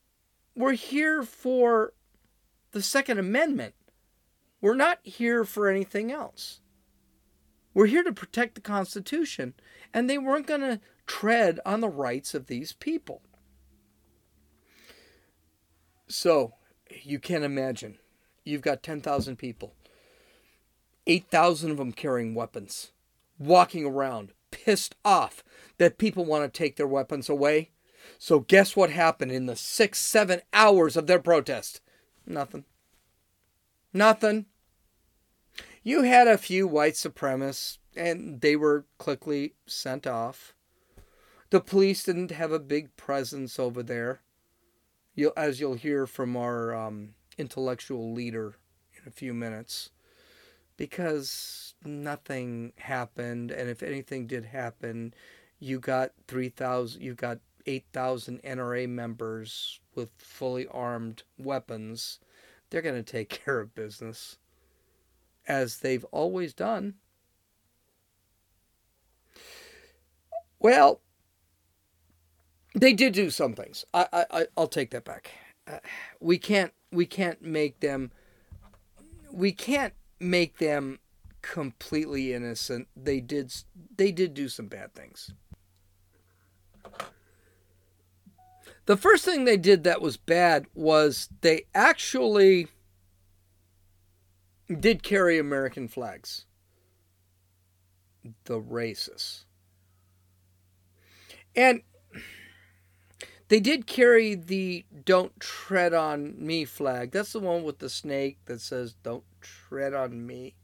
we're 0.55 0.73
here 0.73 1.23
for 1.23 1.93
the 2.73 2.83
Second 2.83 3.19
Amendment. 3.19 3.75
We're 4.67 4.75
not 4.75 4.99
here 5.05 5.45
for 5.45 5.69
anything 5.69 6.11
else. 6.11 6.59
We're 7.73 7.87
here 7.87 8.03
to 8.03 8.13
protect 8.13 8.57
the 8.57 8.61
Constitution, 8.61 9.55
and 9.95 10.11
they 10.11 10.19
weren't 10.19 10.49
going 10.49 10.63
to 10.63 10.81
tread 11.07 11.61
on 11.65 11.81
the 11.81 11.89
rights 11.89 12.35
of 12.35 12.49
these 12.49 12.73
people. 12.73 13.23
So, 16.09 16.55
you 17.01 17.21
can 17.21 17.45
imagine. 17.45 17.99
You've 18.43 18.61
got 18.61 18.83
10,000 18.83 19.37
people, 19.37 19.73
8,000 21.07 21.71
of 21.71 21.77
them 21.77 21.93
carrying 21.93 22.35
weapons, 22.35 22.91
walking 23.39 23.87
around, 23.87 24.33
pissed 24.51 24.97
off 25.05 25.45
that 25.79 25.97
people 25.97 26.25
want 26.25 26.43
to 26.43 26.59
take 26.59 26.75
their 26.75 26.89
weapons 26.89 27.29
away. 27.29 27.71
So, 28.19 28.41
guess 28.41 28.75
what 28.75 28.91
happened 28.91 29.31
in 29.31 29.47
the 29.47 29.55
six, 29.55 30.01
seven 30.01 30.41
hours 30.53 30.97
of 30.97 31.07
their 31.07 31.21
protest? 31.21 31.81
Nothing. 32.27 32.65
Nothing. 33.93 34.47
You 35.87 36.03
had 36.03 36.27
a 36.27 36.37
few 36.37 36.67
white 36.67 36.95
supremacists, 36.95 37.79
and 37.97 38.41
they 38.41 38.57
were 38.57 38.87
quickly 38.99 39.55
sent 39.67 40.05
off. 40.05 40.53
The 41.51 41.61
police 41.61 42.03
didn't 42.03 42.33
have 42.33 42.51
a 42.51 42.59
big 42.59 42.97
presence 42.97 43.57
over 43.57 43.85
there 43.85 44.23
you'll, 45.15 45.33
as 45.37 45.59
you'll 45.59 45.75
hear 45.75 46.07
from 46.07 46.37
our 46.37 46.75
um, 46.75 47.15
intellectual 47.39 48.13
leader 48.13 48.57
in 48.95 49.09
a 49.09 49.11
few 49.13 49.33
minutes, 49.33 49.91
because 50.77 51.75
nothing 51.85 52.73
happened, 52.79 53.53
and 53.53 53.71
if 53.71 53.81
anything 53.83 54.27
did 54.27 54.45
happen, 54.45 55.15
you 55.61 55.81
got 55.81 56.11
three 56.29 56.49
thousand, 56.51 57.01
you 57.01 57.15
got 57.15 57.39
eight 57.65 57.87
thousand 57.93 58.43
NRA 58.43 58.89
members 58.89 59.81
with 59.95 60.11
fully 60.19 60.67
armed 60.69 61.23
weapons. 61.39 62.19
They're 62.71 62.83
going 62.83 63.03
to 63.03 63.13
take 63.13 63.29
care 63.45 63.61
of 63.61 63.75
business, 63.75 64.39
as 65.47 65.79
they've 65.79 66.05
always 66.07 66.55
done. 66.55 66.95
Well, 70.59 71.01
they 72.75 72.93
did 72.93 73.13
do 73.13 73.31
some 73.31 73.55
things. 73.55 73.85
I, 73.95 74.27
I, 74.31 74.47
I'll 74.57 74.69
take 74.69 74.91
that 74.91 75.05
back. 75.05 75.31
Uh, 75.67 75.79
we 76.21 76.39
can't, 76.39 76.73
we 76.93 77.07
can't 77.07 77.43
make 77.43 77.81
them, 77.81 78.11
we 79.33 79.53
can't 79.53 79.95
make 80.21 80.59
them 80.59 80.99
completely 81.43 82.33
innocent. 82.33 82.89
They 82.97 83.21
did, 83.21 83.53
they 83.97 84.13
did 84.13 84.35
do 84.35 84.49
some 84.49 84.67
bad 84.67 84.95
things. 84.95 85.33
The 88.87 88.97
first 88.97 89.25
thing 89.25 89.45
they 89.45 89.57
did 89.57 89.83
that 89.85 90.01
was 90.01 90.17
bad 90.17 90.67
was 90.75 91.29
they 91.41 91.67
actually 91.75 92.69
did 94.75 95.03
carry 95.03 95.39
American 95.39 95.89
flags. 95.89 96.45
The 98.45 98.61
racists. 98.61 99.45
And 101.55 101.83
they 103.49 103.61
did 103.61 103.87
carry 103.87 104.35
the 104.35 104.85
Don't 105.05 105.39
Tread 105.39 105.95
on 105.95 106.35
Me 106.45 106.65
flag. 106.65 107.13
That's 107.13 107.33
the 107.33 107.41
one 107.41 107.63
with 107.63 107.79
the 107.79 107.89
snake 107.89 108.39
that 108.47 108.61
says, 108.61 108.95
Don't 109.03 109.25
tread 109.41 109.95
on 109.95 110.27
me. 110.27 110.57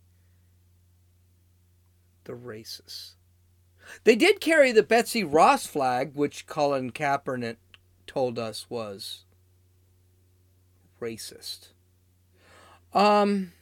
The 2.25 2.33
racists. 2.33 3.13
They 4.05 4.17
did 4.17 4.41
carry 4.41 4.73
the 4.73 4.83
Betsy 4.83 5.25
Ross 5.25 5.67
flag, 5.67 6.15
which 6.15 6.47
Colin 6.47 6.91
Kaepernick 6.93 7.57
told 8.07 8.39
us 8.39 8.67
was 8.69 9.25
racist. 11.01 11.69
Um, 12.93 13.53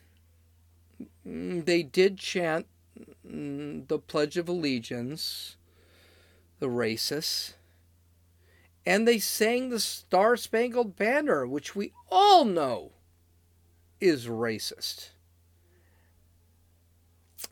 Mm, 1.31 1.65
they 1.65 1.83
did 1.83 2.19
chant 2.19 2.67
mm, 3.27 3.87
the 3.87 3.99
Pledge 3.99 4.37
of 4.37 4.49
Allegiance, 4.49 5.57
the 6.59 6.69
racists 6.69 7.55
and 8.87 9.07
they 9.07 9.19
sang 9.19 9.69
the 9.69 9.81
Star 9.81 10.37
Spangled 10.37 10.97
Banner, 10.97 11.47
which 11.47 11.77
we 11.77 11.93
all 12.11 12.45
know 12.45 12.93
is 14.01 14.27
racist. 14.27 15.11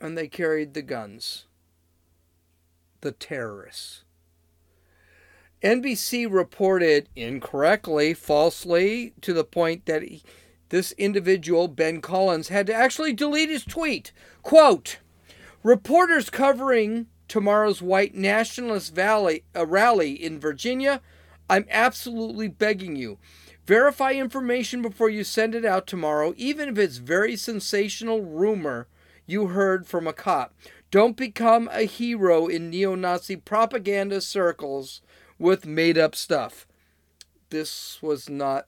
And 0.01 0.17
they 0.17 0.29
carried 0.29 0.75
the 0.75 0.83
guns, 0.83 1.45
the 3.01 3.13
terrorists. 3.13 4.05
NBC 5.63 6.31
reported 6.31 7.09
incorrectly, 7.17 8.15
falsely, 8.15 9.13
to 9.21 9.33
the 9.33 9.45
point 9.45 9.87
that 9.87 10.03
he, 10.03 10.23
this 10.69 10.93
individual, 10.93 11.69
Ben 11.69 12.01
Collins, 12.01 12.49
had 12.49 12.67
to 12.67 12.75
actually 12.75 13.13
delete 13.13 13.51
his 13.51 13.65
tweet. 13.65 14.13
Quote 14.43 14.99
Reporters 15.63 16.31
covering 16.31 17.07
tomorrow's 17.27 17.83
white 17.83 18.15
nationalist 18.15 18.95
valley, 18.95 19.45
rally 19.55 20.13
in 20.13 20.39
Virginia 20.39 21.01
I'm 21.51 21.67
absolutely 21.71 22.49
begging 22.49 22.97
you. 22.97 23.19
Verify 23.67 24.13
information 24.13 24.83
before 24.83 25.11
you 25.11 25.25
send 25.25 25.55
it 25.55 25.65
out 25.65 25.87
tomorrow, 25.87 26.35
even 26.37 26.69
if 26.69 26.79
it's 26.79 26.99
very 26.99 27.37
sensational 27.37 28.23
rumor 28.23 28.87
you 29.27 29.49
heard 29.49 29.87
from 29.87 30.07
a 30.07 30.13
cop. 30.13 30.55
Don't 30.91 31.17
become 31.17 31.69
a 31.73 31.83
hero 31.83 32.47
in 32.47 32.71
neo 32.71 32.95
Nazi 32.95 33.37
propaganda 33.37 34.21
circles 34.21 35.03
with 35.39 35.67
made 35.67 35.99
up 35.99 36.15
stuff. 36.15 36.67
This 37.51 38.03
was 38.03 38.29
not 38.29 38.67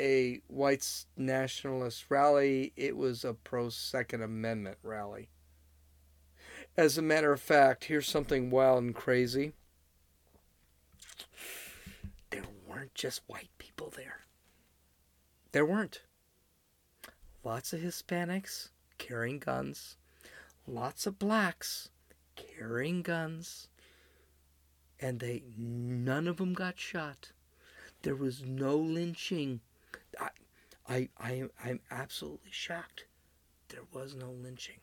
a 0.00 0.40
white 0.48 1.04
nationalist 1.16 2.06
rally, 2.08 2.72
it 2.76 2.96
was 2.96 3.24
a 3.24 3.34
pro 3.34 3.68
Second 3.68 4.22
Amendment 4.22 4.78
rally. 4.82 5.28
As 6.76 6.98
a 6.98 7.02
matter 7.02 7.32
of 7.32 7.40
fact, 7.40 7.84
here's 7.84 8.08
something 8.08 8.50
wild 8.50 8.82
and 8.82 8.94
crazy 8.94 9.52
there 12.30 12.44
weren't 12.66 12.94
just 12.94 13.22
white 13.26 13.50
people 13.58 13.92
there. 13.96 14.20
There 15.52 15.64
weren't. 15.64 16.02
Lots 17.44 17.72
of 17.72 17.80
Hispanics 17.80 18.70
carrying 18.98 19.38
guns, 19.38 19.96
lots 20.66 21.06
of 21.06 21.18
blacks 21.18 21.90
carrying 22.34 23.02
guns, 23.02 23.68
and 24.98 25.20
they 25.20 25.44
none 25.56 26.26
of 26.26 26.38
them 26.38 26.54
got 26.54 26.78
shot. 26.78 27.32
There 28.02 28.16
was 28.16 28.42
no 28.42 28.76
lynching. 28.76 29.60
I, 30.88 31.08
I, 31.18 31.44
I'm 31.64 31.80
absolutely 31.90 32.50
shocked. 32.50 33.06
There 33.68 33.84
was 33.92 34.14
no 34.14 34.30
lynching. 34.30 34.80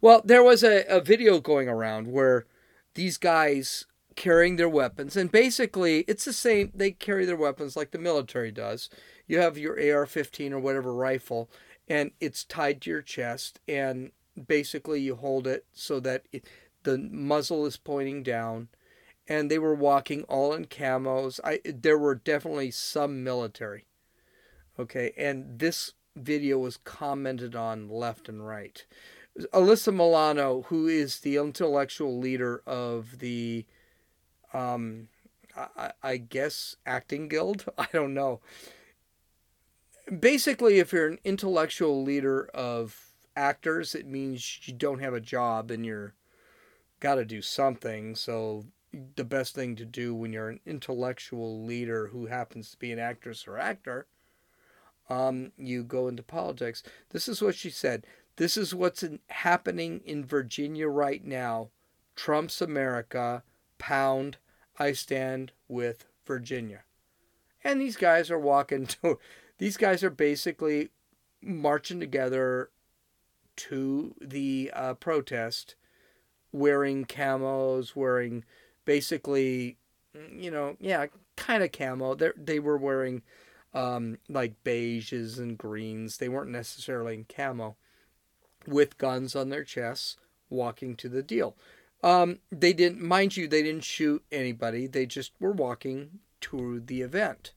Well, 0.00 0.22
there 0.24 0.42
was 0.42 0.62
a, 0.62 0.84
a 0.88 1.00
video 1.00 1.40
going 1.40 1.68
around 1.68 2.06
where 2.06 2.46
these 2.94 3.18
guys 3.18 3.86
carrying 4.14 4.56
their 4.56 4.68
weapons, 4.68 5.16
and 5.16 5.30
basically 5.30 6.00
it's 6.08 6.24
the 6.24 6.32
same. 6.32 6.72
They 6.74 6.92
carry 6.92 7.26
their 7.26 7.36
weapons 7.36 7.76
like 7.76 7.90
the 7.90 7.98
military 7.98 8.50
does. 8.50 8.88
You 9.26 9.38
have 9.38 9.58
your 9.58 9.74
AR-15 9.74 10.52
or 10.52 10.58
whatever 10.58 10.94
rifle, 10.94 11.50
and 11.88 12.12
it's 12.20 12.44
tied 12.44 12.80
to 12.82 12.90
your 12.90 13.02
chest, 13.02 13.60
and 13.68 14.12
basically 14.46 15.00
you 15.00 15.16
hold 15.16 15.46
it 15.46 15.66
so 15.72 16.00
that 16.00 16.24
it, 16.32 16.44
the 16.84 16.98
muzzle 16.98 17.66
is 17.66 17.76
pointing 17.76 18.22
down. 18.22 18.68
And 19.28 19.50
they 19.50 19.58
were 19.58 19.74
walking 19.74 20.22
all 20.24 20.54
in 20.54 20.66
camos. 20.66 21.40
I 21.42 21.58
there 21.64 21.98
were 21.98 22.14
definitely 22.14 22.70
some 22.70 23.24
military. 23.24 23.84
Okay, 24.78 25.12
and 25.16 25.58
this 25.58 25.92
video 26.14 26.58
was 26.58 26.76
commented 26.76 27.54
on 27.54 27.88
left 27.88 28.28
and 28.28 28.46
right. 28.46 28.84
Alyssa 29.52 29.92
Milano, 29.94 30.62
who 30.68 30.86
is 30.86 31.20
the 31.20 31.36
intellectual 31.36 32.18
leader 32.18 32.62
of 32.66 33.18
the, 33.18 33.64
um, 34.52 35.08
I, 35.56 35.92
I 36.02 36.16
guess, 36.18 36.76
acting 36.86 37.28
guild. 37.28 37.64
I 37.78 37.88
don't 37.92 38.14
know. 38.14 38.40
Basically, 40.20 40.78
if 40.78 40.92
you're 40.92 41.08
an 41.08 41.18
intellectual 41.24 42.02
leader 42.02 42.48
of 42.54 43.12
actors, 43.34 43.94
it 43.94 44.06
means 44.06 44.60
you 44.66 44.74
don't 44.74 45.00
have 45.00 45.14
a 45.14 45.20
job 45.20 45.70
and 45.70 45.84
you're 45.84 46.14
got 47.00 47.16
to 47.16 47.24
do 47.24 47.42
something. 47.42 48.14
So 48.14 48.66
the 49.16 49.24
best 49.24 49.54
thing 49.54 49.76
to 49.76 49.84
do 49.84 50.14
when 50.14 50.32
you're 50.32 50.48
an 50.48 50.60
intellectual 50.64 51.64
leader 51.64 52.08
who 52.08 52.26
happens 52.26 52.70
to 52.70 52.78
be 52.78 52.92
an 52.92 52.98
actress 52.98 53.46
or 53.46 53.58
actor, 53.58 54.06
um, 55.08 55.52
you 55.56 55.84
go 55.84 56.08
into 56.08 56.22
politics. 56.22 56.82
This 57.10 57.28
is 57.28 57.40
what 57.40 57.54
she 57.54 57.70
said. 57.70 58.06
This 58.36 58.56
is 58.56 58.74
what's 58.74 59.02
in, 59.02 59.20
happening 59.28 60.00
in 60.04 60.24
Virginia 60.24 60.88
right 60.88 61.24
now. 61.24 61.70
Trump's 62.14 62.60
America, 62.60 63.42
pound, 63.78 64.38
I 64.78 64.92
stand 64.92 65.52
with 65.68 66.06
Virginia. 66.26 66.82
And 67.64 67.80
these 67.80 67.96
guys 67.96 68.30
are 68.30 68.38
walking 68.38 68.86
to, 69.02 69.18
these 69.58 69.76
guys 69.76 70.02
are 70.02 70.10
basically 70.10 70.90
marching 71.42 72.00
together 72.00 72.70
to 73.56 74.14
the 74.20 74.70
uh, 74.74 74.94
protest 74.94 75.76
wearing 76.52 77.04
camos, 77.04 77.94
wearing 77.94 78.44
basically, 78.84 79.76
you 80.30 80.50
know, 80.50 80.76
yeah, 80.80 81.06
kind 81.36 81.62
of 81.62 81.72
camo. 81.72 82.14
They 82.14 82.30
they 82.36 82.58
were 82.58 82.76
wearing 82.76 83.22
um, 83.76 84.18
like 84.28 84.64
beiges 84.64 85.38
and 85.38 85.58
greens. 85.58 86.16
They 86.16 86.30
weren't 86.30 86.50
necessarily 86.50 87.14
in 87.14 87.26
camo, 87.28 87.76
with 88.66 88.98
guns 88.98 89.36
on 89.36 89.50
their 89.50 89.64
chests, 89.64 90.16
walking 90.48 90.96
to 90.96 91.08
the 91.08 91.22
deal. 91.22 91.56
Um, 92.02 92.38
they 92.50 92.72
didn't, 92.72 93.02
mind 93.02 93.36
you, 93.36 93.46
they 93.46 93.62
didn't 93.62 93.84
shoot 93.84 94.24
anybody. 94.32 94.86
They 94.86 95.04
just 95.04 95.32
were 95.38 95.52
walking 95.52 96.20
to 96.42 96.80
the 96.80 97.02
event. 97.02 97.52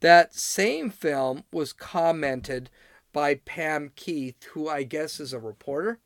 That 0.00 0.34
same 0.34 0.90
film 0.90 1.44
was 1.52 1.72
commented 1.72 2.68
by 3.12 3.36
Pam 3.36 3.92
Keith, 3.94 4.42
who 4.52 4.68
I 4.68 4.82
guess 4.82 5.20
is 5.20 5.32
a 5.32 5.38
reporter, 5.38 6.00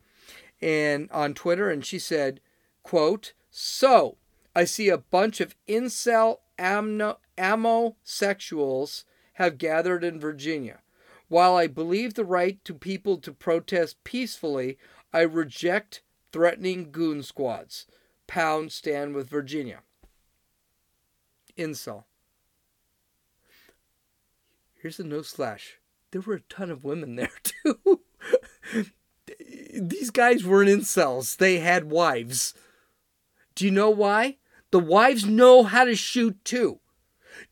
and 0.60 1.10
on 1.10 1.32
Twitter, 1.32 1.70
and 1.70 1.84
she 1.84 1.98
said, 1.98 2.40
"quote 2.82 3.32
So 3.50 4.18
I 4.54 4.64
see 4.64 4.88
a 4.88 4.98
bunch 4.98 5.40
of 5.40 5.56
incel 5.66 6.40
amno, 6.58 7.16
ammo 7.38 7.96
sexuals 8.04 9.04
have 9.38 9.56
gathered 9.56 10.02
in 10.02 10.18
Virginia. 10.18 10.80
While 11.28 11.54
I 11.54 11.68
believe 11.68 12.14
the 12.14 12.24
right 12.24 12.58
to 12.64 12.74
people 12.74 13.18
to 13.18 13.32
protest 13.32 14.02
peacefully, 14.02 14.78
I 15.12 15.20
reject 15.20 16.02
threatening 16.32 16.90
goon 16.90 17.22
squads. 17.22 17.86
Pound 18.26 18.72
stand 18.72 19.14
with 19.14 19.30
Virginia. 19.30 19.82
Incel. 21.56 22.04
Here's 24.74 24.98
a 24.98 25.04
no 25.04 25.22
slash. 25.22 25.78
There 26.10 26.20
were 26.20 26.34
a 26.34 26.40
ton 26.40 26.72
of 26.72 26.82
women 26.82 27.14
there 27.14 27.30
too. 27.44 28.00
These 29.72 30.10
guys 30.10 30.44
weren't 30.44 30.68
incels. 30.68 31.36
They 31.36 31.60
had 31.60 31.92
wives. 31.92 32.54
Do 33.54 33.64
you 33.64 33.70
know 33.70 33.90
why? 33.90 34.38
The 34.72 34.80
wives 34.80 35.24
know 35.24 35.62
how 35.62 35.84
to 35.84 35.94
shoot 35.94 36.44
too. 36.44 36.80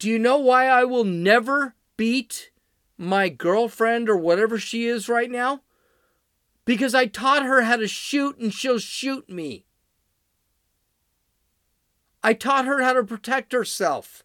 Do 0.00 0.08
you 0.08 0.18
know 0.18 0.38
why 0.38 0.66
I 0.66 0.82
will 0.82 1.04
never 1.04 1.75
beat 1.96 2.50
my 2.98 3.28
girlfriend 3.28 4.08
or 4.08 4.16
whatever 4.16 4.58
she 4.58 4.86
is 4.86 5.08
right 5.08 5.30
now? 5.30 5.62
Because 6.64 6.94
I 6.94 7.06
taught 7.06 7.44
her 7.44 7.62
how 7.62 7.76
to 7.76 7.88
shoot 7.88 8.38
and 8.38 8.52
she'll 8.52 8.78
shoot 8.78 9.28
me. 9.28 9.64
I 12.22 12.34
taught 12.34 12.64
her 12.66 12.82
how 12.82 12.92
to 12.94 13.04
protect 13.04 13.52
herself. 13.52 14.24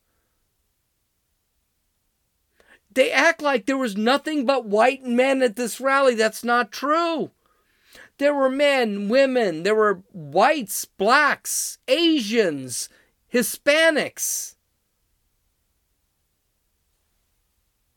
They 2.94 3.12
act 3.12 3.42
like 3.42 3.66
there 3.66 3.78
was 3.78 3.96
nothing 3.96 4.46
but 4.46 4.66
white 4.66 5.04
men 5.04 5.42
at 5.42 5.56
this 5.56 5.80
rally. 5.80 6.16
That's 6.16 6.44
not 6.44 6.72
true. 6.72 7.32
There 8.18 8.34
were 8.34 8.50
men, 8.50 9.08
women, 9.08 9.64
there 9.64 9.76
were 9.76 10.04
whites, 10.12 10.86
blacks, 10.86 11.78
Asians, 11.88 12.90
Hispanics. 13.34 14.56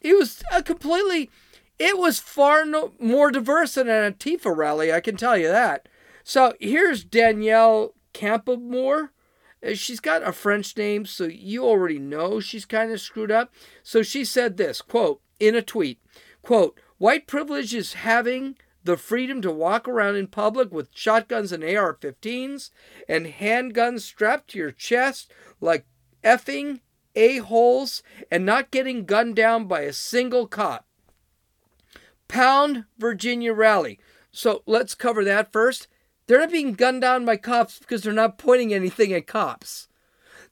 It 0.05 0.19
was 0.19 0.45
a 0.53 0.63
completely, 0.63 1.31
it 1.79 1.97
was 1.97 2.21
far 2.21 2.67
no, 2.67 2.93
more 3.01 3.31
diverse 3.31 3.75
than 3.75 3.89
an 3.89 4.13
Antifa 4.13 4.55
rally, 4.55 4.93
I 4.93 5.01
can 5.01 5.17
tell 5.17 5.37
you 5.39 5.49
that. 5.49 5.89
So 6.23 6.53
here's 6.61 7.05
Danielle 7.05 7.95
Campoamor. 8.13 9.09
Uh, 9.67 9.75
she's 9.75 10.01
got 10.01 10.23
a 10.23 10.33
French 10.33 10.77
name, 10.77 11.07
so 11.07 11.25
you 11.25 11.65
already 11.65 11.99
know 11.99 12.39
she's 12.39 12.67
kind 12.67 12.93
of 12.93 13.01
screwed 13.01 13.31
up. 13.31 13.53
So 13.83 14.03
she 14.03 14.27
said 14.27 14.59
this, 14.59 14.83
quote, 14.83 15.23
in 15.41 15.55
a 15.55 15.63
tweet, 15.63 15.99
quote, 16.43 16.79
white 16.99 17.27
privilege 17.27 17.75
is 17.75 17.95
having 17.95 18.57
the 18.85 18.99
freedom 18.99 19.41
to 19.41 19.51
walk 19.51 19.89
around 19.89 20.17
in 20.17 20.27
public 20.27 20.71
with 20.71 20.89
shotguns 20.95 21.51
and 21.51 21.65
AR 21.65 21.95
15s 21.95 22.69
and 23.09 23.25
handguns 23.25 24.01
strapped 24.01 24.49
to 24.51 24.59
your 24.59 24.71
chest 24.71 25.33
like 25.63 25.87
effing 26.23 26.81
a-holes 27.15 28.03
and 28.31 28.45
not 28.45 28.71
getting 28.71 29.05
gunned 29.05 29.37
down 29.37 29.67
by 29.67 29.83
a 29.83 29.93
single 29.93 30.47
cop. 30.47 30.87
Pound 32.29 32.85
Virginia 32.99 33.53
rally. 33.53 33.99
So 34.33 34.63
let's 34.67 34.95
cover 34.95 35.25
that 35.25 35.53
first. 35.53 35.89
They're 36.27 36.41
not 36.41 36.51
being 36.51 36.73
gunned 36.73 37.03
down 37.03 37.25
by 37.25 37.37
cops 37.37 37.79
because 37.79 38.03
they're 38.03 38.13
not 38.13 38.39
pointing 38.39 38.73
anything 38.73 39.13
at 39.13 39.27
cops. 39.27 39.89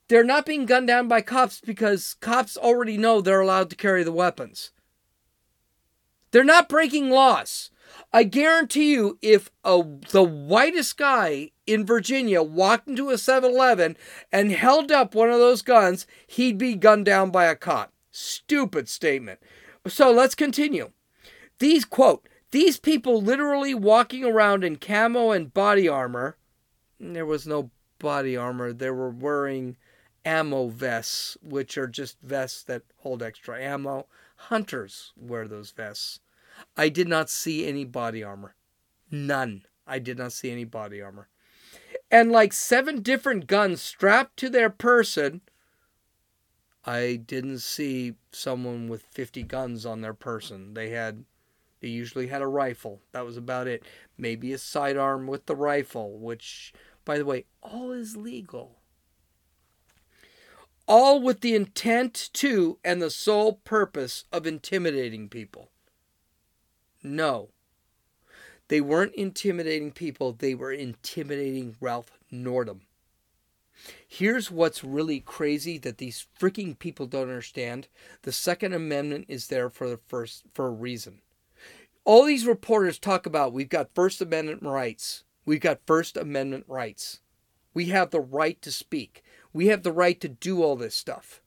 They're 0.08 0.24
not 0.24 0.44
being 0.44 0.66
gunned 0.66 0.88
down 0.88 1.08
by 1.08 1.22
cops 1.22 1.60
because 1.60 2.14
cops 2.14 2.56
already 2.56 2.98
know 2.98 3.20
they're 3.20 3.40
allowed 3.40 3.70
to 3.70 3.76
carry 3.76 4.04
the 4.04 4.12
weapons. 4.12 4.70
They're 6.30 6.44
not 6.44 6.68
breaking 6.68 7.10
laws. 7.10 7.70
I 8.12 8.24
guarantee 8.24 8.92
you, 8.92 9.18
if 9.22 9.50
a, 9.64 9.82
the 10.10 10.22
whitest 10.22 10.96
guy 10.96 11.50
in 11.66 11.86
Virginia 11.86 12.42
walked 12.42 12.88
into 12.88 13.10
a 13.10 13.18
7 13.18 13.50
Eleven 13.50 13.96
and 14.30 14.52
held 14.52 14.92
up 14.92 15.14
one 15.14 15.30
of 15.30 15.38
those 15.38 15.62
guns, 15.62 16.06
he'd 16.26 16.58
be 16.58 16.74
gunned 16.74 17.06
down 17.06 17.30
by 17.30 17.46
a 17.46 17.56
cop. 17.56 17.92
Stupid 18.10 18.88
statement. 18.88 19.40
So 19.86 20.10
let's 20.12 20.34
continue. 20.34 20.90
These, 21.58 21.84
quote, 21.84 22.28
these 22.50 22.78
people 22.78 23.22
literally 23.22 23.74
walking 23.74 24.24
around 24.24 24.64
in 24.64 24.76
camo 24.76 25.30
and 25.30 25.52
body 25.52 25.88
armor. 25.88 26.36
There 27.00 27.26
was 27.26 27.46
no 27.46 27.70
body 27.98 28.36
armor. 28.36 28.72
They 28.72 28.90
were 28.90 29.10
wearing 29.10 29.76
ammo 30.24 30.68
vests, 30.68 31.36
which 31.42 31.78
are 31.78 31.86
just 31.86 32.20
vests 32.20 32.62
that 32.64 32.82
hold 32.98 33.22
extra 33.22 33.60
ammo. 33.60 34.06
Hunters 34.36 35.12
wear 35.16 35.48
those 35.48 35.70
vests. 35.70 36.20
I 36.76 36.88
did 36.88 37.08
not 37.08 37.30
see 37.30 37.66
any 37.66 37.84
body 37.84 38.22
armor. 38.22 38.54
None. 39.10 39.66
I 39.86 39.98
did 39.98 40.18
not 40.18 40.32
see 40.32 40.50
any 40.50 40.64
body 40.64 41.02
armor. 41.02 41.28
And 42.10 42.30
like 42.30 42.52
seven 42.52 43.02
different 43.02 43.46
guns 43.46 43.80
strapped 43.82 44.36
to 44.38 44.48
their 44.48 44.70
person. 44.70 45.40
I 46.84 47.16
didn't 47.16 47.60
see 47.60 48.14
someone 48.32 48.88
with 48.88 49.02
50 49.02 49.42
guns 49.44 49.86
on 49.86 50.00
their 50.00 50.14
person. 50.14 50.74
They 50.74 50.90
had 50.90 51.24
they 51.80 51.88
usually 51.88 52.28
had 52.28 52.42
a 52.42 52.46
rifle. 52.46 53.00
That 53.10 53.26
was 53.26 53.36
about 53.36 53.66
it. 53.66 53.82
Maybe 54.16 54.52
a 54.52 54.58
sidearm 54.58 55.26
with 55.26 55.46
the 55.46 55.56
rifle, 55.56 56.16
which 56.16 56.72
by 57.04 57.18
the 57.18 57.24
way, 57.24 57.46
all 57.60 57.90
is 57.90 58.16
legal. 58.16 58.78
All 60.86 61.20
with 61.20 61.40
the 61.40 61.54
intent 61.54 62.30
to 62.34 62.78
and 62.84 63.02
the 63.02 63.10
sole 63.10 63.54
purpose 63.64 64.24
of 64.32 64.46
intimidating 64.46 65.28
people. 65.28 65.71
No. 67.02 67.50
They 68.68 68.80
weren't 68.80 69.14
intimidating 69.14 69.92
people, 69.92 70.32
they 70.32 70.54
were 70.54 70.72
intimidating 70.72 71.76
Ralph 71.80 72.12
Northam. 72.30 72.82
Here's 74.06 74.50
what's 74.50 74.84
really 74.84 75.20
crazy 75.20 75.78
that 75.78 75.98
these 75.98 76.26
freaking 76.38 76.78
people 76.78 77.06
don't 77.06 77.22
understand. 77.22 77.88
The 78.22 78.32
Second 78.32 78.74
Amendment 78.74 79.26
is 79.28 79.48
there 79.48 79.68
for 79.68 79.88
the 79.88 79.96
first 79.96 80.44
for 80.54 80.66
a 80.66 80.70
reason. 80.70 81.20
All 82.04 82.24
these 82.24 82.46
reporters 82.46 82.98
talk 82.98 83.26
about 83.26 83.52
we've 83.52 83.68
got 83.68 83.94
First 83.94 84.20
Amendment 84.20 84.62
rights. 84.62 85.24
We've 85.44 85.60
got 85.60 85.86
First 85.86 86.16
Amendment 86.16 86.64
rights. 86.68 87.20
We 87.74 87.86
have 87.86 88.10
the 88.10 88.20
right 88.20 88.60
to 88.62 88.70
speak. 88.70 89.22
We 89.52 89.66
have 89.68 89.82
the 89.82 89.92
right 89.92 90.20
to 90.20 90.28
do 90.28 90.62
all 90.62 90.76
this 90.76 90.94
stuff. 90.94 91.40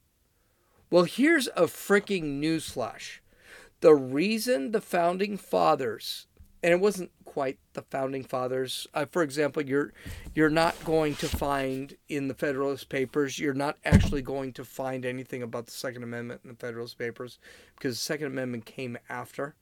Well, 0.89 1.03
here's 1.03 1.47
a 1.49 1.63
freaking 1.63 2.41
newsflash. 2.41 3.19
The 3.81 3.93
reason 3.93 4.71
the 4.71 4.81
founding 4.81 5.37
fathers, 5.37 6.27
and 6.63 6.71
it 6.73 6.79
wasn't 6.79 7.11
quite 7.25 7.59
the 7.73 7.81
founding 7.81 8.23
fathers. 8.23 8.87
Uh, 8.93 9.05
for 9.05 9.21
example, 9.21 9.61
you're 9.61 9.93
you're 10.33 10.49
not 10.49 10.81
going 10.85 11.15
to 11.15 11.27
find 11.27 11.95
in 12.07 12.29
the 12.29 12.33
Federalist 12.33 12.87
Papers. 12.87 13.37
You're 13.37 13.53
not 13.53 13.77
actually 13.83 14.21
going 14.21 14.53
to 14.53 14.63
find 14.63 15.05
anything 15.05 15.43
about 15.43 15.65
the 15.65 15.71
Second 15.71 16.03
Amendment 16.03 16.41
in 16.43 16.51
the 16.51 16.55
Federalist 16.55 16.97
Papers 16.97 17.37
because 17.75 17.95
the 17.95 18.03
Second 18.03 18.27
Amendment 18.27 18.65
came 18.65 18.97
after. 19.09 19.55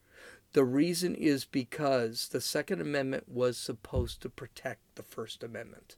The 0.53 0.63
reason 0.63 1.15
is 1.15 1.45
because 1.45 2.27
the 2.27 2.39
Second 2.39 2.79
Amendment 2.79 3.27
was 3.27 3.57
supposed 3.57 4.21
to 4.21 4.29
protect 4.29 4.81
the 4.93 5.01
First 5.01 5.43
Amendment. 5.43 5.95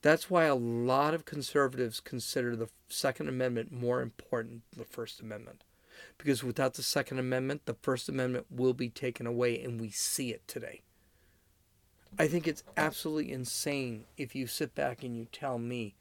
That's 0.00 0.30
why 0.30 0.44
a 0.44 0.54
lot 0.54 1.12
of 1.12 1.24
conservatives 1.24 1.98
consider 1.98 2.54
the 2.54 2.68
Second 2.88 3.28
Amendment 3.28 3.72
more 3.72 4.00
important 4.00 4.62
than 4.70 4.78
the 4.78 4.88
First 4.88 5.20
Amendment. 5.20 5.64
Because 6.16 6.44
without 6.44 6.74
the 6.74 6.82
Second 6.82 7.18
Amendment, 7.18 7.66
the 7.66 7.74
First 7.74 8.08
Amendment 8.08 8.46
will 8.50 8.74
be 8.74 8.88
taken 8.88 9.26
away, 9.26 9.62
and 9.62 9.80
we 9.80 9.90
see 9.90 10.30
it 10.30 10.46
today. 10.46 10.82
I 12.18 12.26
think 12.26 12.46
it's 12.46 12.64
absolutely 12.76 13.32
insane 13.32 14.04
if 14.16 14.34
you 14.34 14.46
sit 14.46 14.74
back 14.74 15.02
and 15.02 15.16
you 15.16 15.26
tell 15.30 15.58
me 15.58 15.96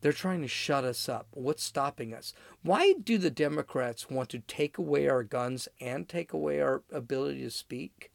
they're 0.00 0.12
trying 0.12 0.42
to 0.42 0.48
shut 0.48 0.84
us 0.84 1.08
up. 1.08 1.28
What's 1.32 1.62
stopping 1.62 2.12
us? 2.12 2.32
Why 2.62 2.94
do 2.94 3.18
the 3.18 3.30
Democrats 3.30 4.10
want 4.10 4.28
to 4.30 4.40
take 4.40 4.78
away 4.78 5.08
our 5.08 5.22
guns 5.22 5.68
and 5.80 6.08
take 6.08 6.32
away 6.32 6.60
our 6.60 6.82
ability 6.92 7.42
to 7.42 7.50
speak? 7.50 8.10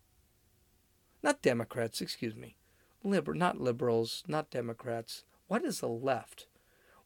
Not 1.23 1.41
Democrats, 1.41 2.01
excuse 2.01 2.35
me. 2.35 2.55
Liber- 3.03 3.33
not 3.33 3.59
liberals, 3.59 4.23
not 4.27 4.51
Democrats. 4.51 5.23
Why 5.47 5.59
does 5.59 5.79
the 5.79 5.89
left 5.89 6.47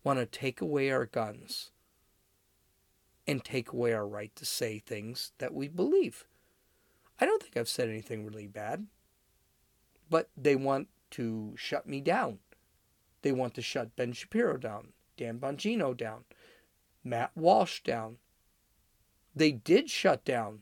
want 0.04 0.20
to 0.20 0.26
take 0.26 0.62
away 0.62 0.92
our 0.92 1.06
guns 1.06 1.72
and 3.28 3.44
take 3.44 3.72
away 3.72 3.94
our 3.94 4.08
right 4.08 4.36
to 4.36 4.46
say 4.46 4.80
things 4.80 5.32
that 5.38 5.54
we 5.54 5.68
believe? 5.68 6.26
I 7.20 7.26
don't 7.26 7.42
think 7.42 7.58
I've 7.58 7.70
said 7.70 7.90
anything 7.90 8.26
really 8.26 8.48
bad, 8.48 8.88
but 10.10 10.30
they 10.36 10.56
want 10.56 10.90
to 11.12 11.54
shut 11.56 11.88
me 11.88 12.02
down. 12.02 12.40
They 13.22 13.32
want 13.32 13.54
to 13.56 13.62
shut 13.62 13.96
Ben 13.96 14.14
Shapiro 14.14 14.58
down, 14.58 14.90
Dan 15.18 15.40
Bongino 15.40 15.96
down, 15.96 16.26
Matt 17.04 17.32
Walsh 17.36 17.82
down. 17.82 18.18
They 19.36 19.52
did 19.52 19.90
shut 19.90 20.24
down 20.26 20.62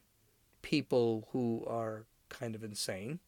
people 0.62 1.28
who 1.32 1.64
are 1.68 2.06
kind 2.30 2.56
of 2.56 2.64
insane. 2.64 3.20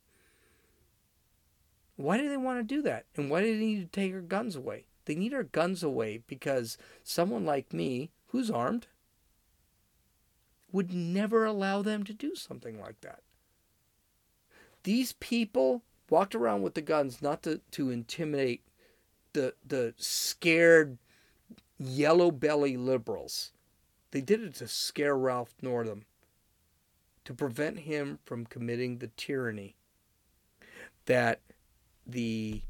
Why 1.96 2.18
do 2.18 2.28
they 2.30 2.38
want 2.38 2.60
to 2.60 2.76
do 2.76 2.82
that? 2.84 3.06
And 3.16 3.30
why 3.30 3.42
do 3.42 3.48
they 3.54 3.66
need 3.66 3.92
to 3.92 4.02
take 4.02 4.14
our 4.14 4.22
guns 4.22 4.56
away? 4.56 4.86
They 5.06 5.16
need 5.16 5.34
our 5.34 5.44
guns 5.44 5.84
away 5.84 6.24
because 6.28 6.78
someone 7.04 7.46
like 7.46 7.74
me, 7.74 8.12
who's 8.28 8.50
armed, 8.50 8.88
would 10.76 10.94
never 10.94 11.46
allow 11.46 11.82
them 11.82 12.04
to 12.04 12.14
do 12.14 12.36
something 12.36 12.78
like 12.82 13.00
that. 13.00 13.22
These 14.84 15.14
people 15.14 15.84
walked 16.10 16.36
around 16.36 16.64
with 16.64 16.74
the 16.74 16.82
guns 16.82 17.22
not 17.22 17.44
to, 17.44 17.62
to 17.72 17.90
intimidate 17.90 18.62
the 19.32 19.54
the 19.66 19.94
scared 19.98 20.98
yellow 21.80 22.30
belly 22.30 22.76
liberals. 22.76 23.54
They 24.12 24.20
did 24.20 24.44
it 24.44 24.56
to 24.56 24.68
scare 24.68 25.18
Ralph 25.18 25.56
Northam, 25.62 26.06
to 27.24 27.34
prevent 27.34 27.80
him 27.80 28.20
from 28.26 28.46
committing 28.46 28.98
the 28.98 29.12
tyranny 29.16 29.78
that 31.06 31.40
the 32.06 32.64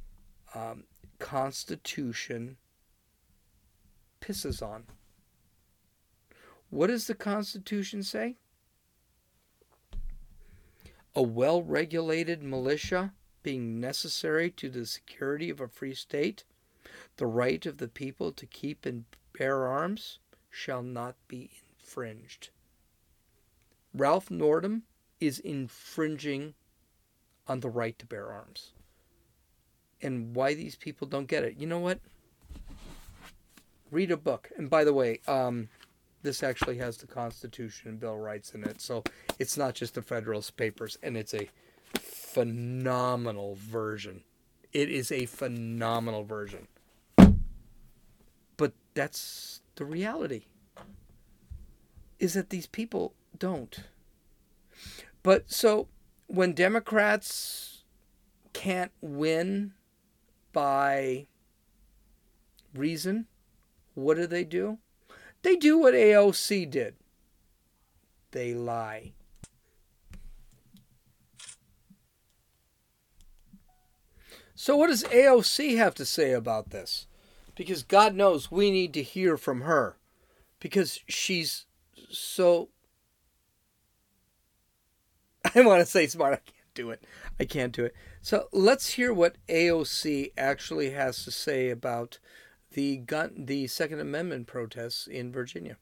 um, 0.53 0.83
Constitution 1.17 2.57
pisses 4.21 4.61
on. 4.61 4.83
What 6.75 6.87
does 6.87 7.07
the 7.07 7.15
Constitution 7.15 8.03
say? 8.03 8.35
A 11.15 11.23
well 11.23 11.63
regulated 11.63 12.43
militia 12.43 13.13
being 13.43 13.79
necessary 13.79 14.51
to 14.51 14.69
the 14.69 14.85
security 14.85 15.49
of 15.49 15.61
a 15.61 15.69
free 15.69 15.93
state, 15.93 16.43
the 17.15 17.27
right 17.27 17.65
of 17.65 17.77
the 17.77 17.87
people 17.87 18.33
to 18.33 18.45
keep 18.45 18.85
and 18.85 19.05
bear 19.31 19.65
arms 19.65 20.19
shall 20.49 20.83
not 20.83 21.15
be 21.29 21.49
infringed. 21.79 22.49
Ralph 23.93 24.29
Northam 24.29 24.83
is 25.21 25.39
infringing 25.39 26.55
on 27.47 27.61
the 27.61 27.69
right 27.69 27.97
to 27.99 28.05
bear 28.05 28.33
arms 28.33 28.73
and 30.01 30.35
why 30.35 30.53
these 30.53 30.75
people 30.75 31.07
don't 31.07 31.29
get 31.29 31.45
it. 31.45 31.55
You 31.55 31.67
know 31.67 31.79
what? 31.79 32.01
Read 33.91 34.11
a 34.11 34.17
book. 34.17 34.51
And 34.57 34.69
by 34.69 34.83
the 34.83 34.93
way, 34.93 35.21
um, 35.25 35.69
this 36.25 36.41
actually 36.41 36.77
has 36.79 36.97
the 36.97 37.07
Constitution 37.07 37.89
and 37.89 37.99
Bill 37.99 38.15
of 38.15 38.19
Rights 38.19 38.55
in 38.55 38.63
it, 38.63 38.81
so 38.81 39.03
it's 39.37 39.57
not 39.57 39.75
just 39.75 39.93
the 39.93 40.01
Federalist 40.01 40.57
Papers, 40.57 40.97
and 41.03 41.15
it's 41.15 41.35
a 41.35 41.47
phenomenal 41.93 43.55
version. 43.55 44.23
It 44.73 44.89
is 44.89 45.11
a 45.11 45.27
phenomenal 45.27 46.23
version. 46.23 46.67
But 48.57 48.73
that's 48.95 49.61
the 49.75 49.85
reality. 49.85 50.45
Is 52.19 52.33
that 52.33 52.49
these 52.49 52.67
people 52.67 53.13
don't. 53.37 53.83
But 55.21 55.51
so 55.51 55.87
when 56.25 56.53
Democrats 56.53 57.83
can't 58.51 58.91
win 58.99 59.73
by 60.51 61.27
reason, 62.73 63.27
what 63.93 64.17
do 64.17 64.25
they 64.25 64.43
do? 64.43 64.79
They 65.45 65.55
do 65.55 65.77
what 65.77 65.93
AOC 65.93 66.71
did 66.71 66.95
they 68.31 68.55
lie. 68.55 69.13
So, 74.55 74.75
what 74.75 74.87
does 74.87 75.03
AOC 75.03 75.77
have 75.77 75.93
to 75.95 76.03
say 76.03 76.31
about 76.31 76.71
this? 76.71 77.05
Because 77.53 77.83
God 77.83 78.15
knows 78.15 78.49
we 78.49 78.71
need 78.71 78.91
to 78.95 79.03
hear 79.03 79.37
from 79.37 79.61
her 79.61 79.97
because 80.59 81.01
she's 81.07 81.65
so. 82.09 82.69
I 85.53 85.61
want 85.61 85.81
to 85.81 85.85
say 85.85 86.07
smart. 86.07 86.33
I 86.33 86.37
can't 86.37 86.73
do 86.73 86.89
it. 86.89 87.03
I 87.39 87.45
can't 87.45 87.71
do 87.71 87.85
it. 87.85 87.93
So 88.19 88.47
let's 88.51 88.93
hear 88.93 89.13
what 89.13 89.35
AOC 89.47 90.31
actually 90.39 90.89
has 90.89 91.23
to 91.23 91.29
say 91.29 91.69
about 91.69 92.17
the 92.75 92.97
gun, 92.97 93.31
the 93.37 93.67
Second 93.67 94.01
Amendment 94.01 94.47
protests 94.47 95.07
in 95.07 95.31
Virginia. 95.31 95.77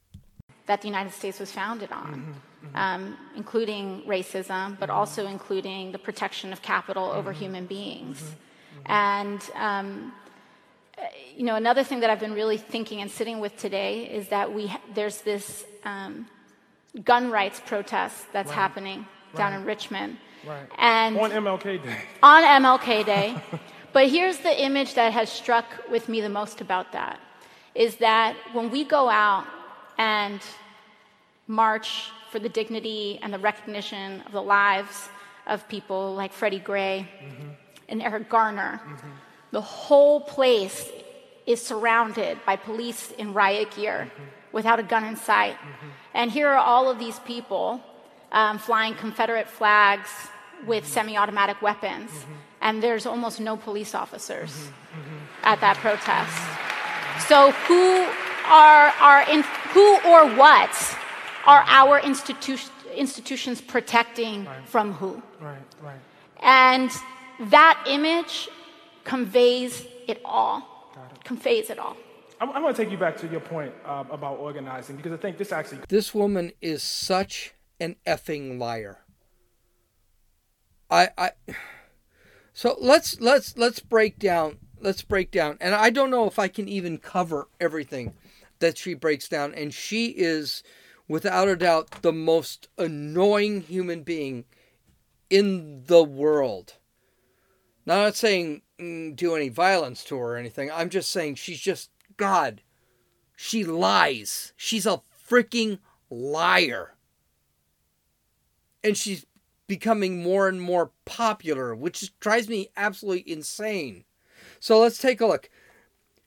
That 0.66 0.80
the 0.80 0.88
United 0.88 1.12
States 1.12 1.38
was 1.38 1.52
founded 1.52 1.92
on, 1.92 2.06
mm-hmm, 2.06 2.30
mm-hmm. 2.66 2.76
Um, 2.76 3.18
including 3.36 4.02
racism, 4.06 4.78
but 4.78 4.88
mm-hmm. 4.88 4.98
also 4.98 5.26
including 5.26 5.92
the 5.92 5.98
protection 5.98 6.52
of 6.52 6.62
capital 6.62 7.10
over 7.10 7.32
mm-hmm. 7.32 7.40
human 7.42 7.66
beings. 7.66 8.22
Mm-hmm. 8.22 8.92
And 8.92 9.50
um, 9.56 10.12
you 11.36 11.44
know, 11.44 11.56
another 11.56 11.82
thing 11.84 12.00
that 12.00 12.10
I've 12.10 12.20
been 12.20 12.32
really 12.32 12.56
thinking 12.56 13.02
and 13.02 13.10
sitting 13.10 13.40
with 13.40 13.56
today 13.58 14.04
is 14.04 14.28
that 14.28 14.54
we 14.54 14.68
ha- 14.68 14.80
there's 14.94 15.20
this 15.22 15.64
um, 15.84 16.26
gun 17.04 17.30
rights 17.30 17.60
protest 17.66 18.32
that's 18.32 18.48
right. 18.48 18.54
happening 18.54 19.06
down 19.34 19.52
right. 19.52 19.60
in 19.60 19.66
Richmond. 19.66 20.16
Right. 20.46 20.66
And 20.78 21.18
on 21.18 21.30
MLK 21.30 21.82
Day. 21.82 21.96
On 22.22 22.42
MLK 22.62 23.04
Day. 23.04 23.36
but 23.94 24.10
here's 24.10 24.38
the 24.38 24.62
image 24.62 24.94
that 24.94 25.12
has 25.14 25.30
struck 25.30 25.64
with 25.90 26.08
me 26.08 26.20
the 26.20 26.28
most 26.28 26.60
about 26.60 26.92
that 26.92 27.18
is 27.74 27.96
that 27.96 28.36
when 28.52 28.70
we 28.70 28.84
go 28.84 29.08
out 29.08 29.46
and 29.96 30.40
march 31.46 32.10
for 32.30 32.38
the 32.38 32.48
dignity 32.48 33.18
and 33.22 33.32
the 33.32 33.38
recognition 33.38 34.20
of 34.26 34.32
the 34.32 34.42
lives 34.42 35.08
of 35.46 35.66
people 35.68 36.14
like 36.14 36.32
Freddie 36.32 36.58
Gray 36.58 37.08
mm-hmm. 37.22 37.48
and 37.88 38.02
Eric 38.02 38.28
Garner, 38.28 38.80
mm-hmm. 38.84 39.08
the 39.52 39.60
whole 39.60 40.20
place 40.20 40.90
is 41.46 41.60
surrounded 41.62 42.38
by 42.44 42.56
police 42.56 43.12
in 43.12 43.34
riot 43.34 43.74
gear 43.76 44.10
mm-hmm. 44.10 44.24
without 44.52 44.78
a 44.80 44.82
gun 44.82 45.04
in 45.04 45.16
sight. 45.16 45.54
Mm-hmm. 45.54 45.86
And 46.14 46.30
here 46.30 46.48
are 46.48 46.58
all 46.58 46.90
of 46.90 46.98
these 46.98 47.18
people 47.20 47.80
um, 48.32 48.58
flying 48.58 48.94
Confederate 48.94 49.48
flags 49.48 50.10
with 50.66 50.86
semi 50.86 51.16
automatic 51.16 51.60
weapons, 51.62 52.10
mm-hmm. 52.10 52.32
And 52.64 52.82
there's 52.82 53.06
almost 53.06 53.38
no 53.40 53.56
police 53.56 53.94
officers 53.94 54.50
mm-hmm. 54.50 55.00
mm-hmm. 55.00 55.44
at 55.44 55.60
that 55.60 55.76
protest. 55.76 56.34
So, 57.28 57.52
who 57.68 58.08
are, 58.50 58.88
are 59.00 59.22
in, 59.30 59.44
who 59.72 59.88
or 60.10 60.34
what 60.34 60.74
are 61.46 61.62
our 61.68 62.00
institu- 62.00 62.70
institutions 62.96 63.60
protecting 63.60 64.46
right. 64.46 64.66
from 64.66 64.92
who? 64.94 65.22
Right, 65.40 65.58
right. 65.82 66.00
And 66.40 66.90
that 67.50 67.84
image 67.86 68.48
conveys 69.04 69.86
it 70.08 70.20
all. 70.24 70.90
conveys 71.22 71.70
it 71.70 71.78
all. 71.78 71.96
I'm, 72.40 72.50
I'm 72.50 72.62
going 72.62 72.74
to 72.74 72.82
take 72.82 72.90
you 72.90 72.98
back 72.98 73.16
to 73.18 73.28
your 73.28 73.40
point 73.40 73.72
uh, 73.84 74.04
about 74.10 74.38
organizing 74.38 74.96
because 74.96 75.12
I 75.12 75.16
think 75.16 75.38
this 75.38 75.52
actually 75.52 75.80
This 75.88 76.14
woman 76.14 76.52
is 76.60 76.82
such 76.82 77.54
an 77.78 77.96
effing 78.06 78.58
liar. 78.58 78.98
I 80.90 81.08
I 81.16 81.30
so 82.54 82.76
let's 82.80 83.20
let's 83.20 83.58
let's 83.58 83.80
break 83.80 84.18
down 84.18 84.56
let's 84.80 85.02
break 85.02 85.30
down 85.30 85.58
and 85.60 85.74
I 85.74 85.90
don't 85.90 86.10
know 86.10 86.26
if 86.26 86.38
I 86.38 86.48
can 86.48 86.68
even 86.68 86.96
cover 86.96 87.48
everything 87.60 88.14
that 88.60 88.78
she 88.78 88.94
breaks 88.94 89.28
down 89.28 89.52
and 89.52 89.74
she 89.74 90.06
is 90.06 90.62
without 91.08 91.48
a 91.48 91.56
doubt 91.56 92.02
the 92.02 92.12
most 92.12 92.68
annoying 92.78 93.60
human 93.60 94.02
being 94.02 94.44
in 95.30 95.84
the 95.86 96.02
world. 96.02 96.74
Now, 97.86 97.96
I'm 97.96 98.02
not 98.04 98.16
saying 98.16 98.62
mm, 98.80 99.14
do 99.14 99.34
any 99.34 99.48
violence 99.48 100.04
to 100.04 100.16
her 100.16 100.34
or 100.34 100.36
anything. 100.36 100.70
I'm 100.70 100.88
just 100.88 101.10
saying 101.10 101.34
she's 101.34 101.60
just 101.60 101.90
God. 102.16 102.62
She 103.36 103.64
lies. 103.64 104.52
She's 104.56 104.86
a 104.86 105.02
freaking 105.28 105.80
liar. 106.08 106.94
And 108.82 108.96
she's 108.96 109.26
becoming 109.66 110.22
more 110.22 110.48
and 110.48 110.60
more 110.60 110.90
popular, 111.04 111.74
which 111.74 112.12
drives 112.20 112.48
me 112.48 112.70
absolutely 112.76 113.30
insane. 113.30 114.04
So 114.60 114.80
let's 114.80 114.98
take 114.98 115.20
a 115.20 115.26
look. 115.26 115.48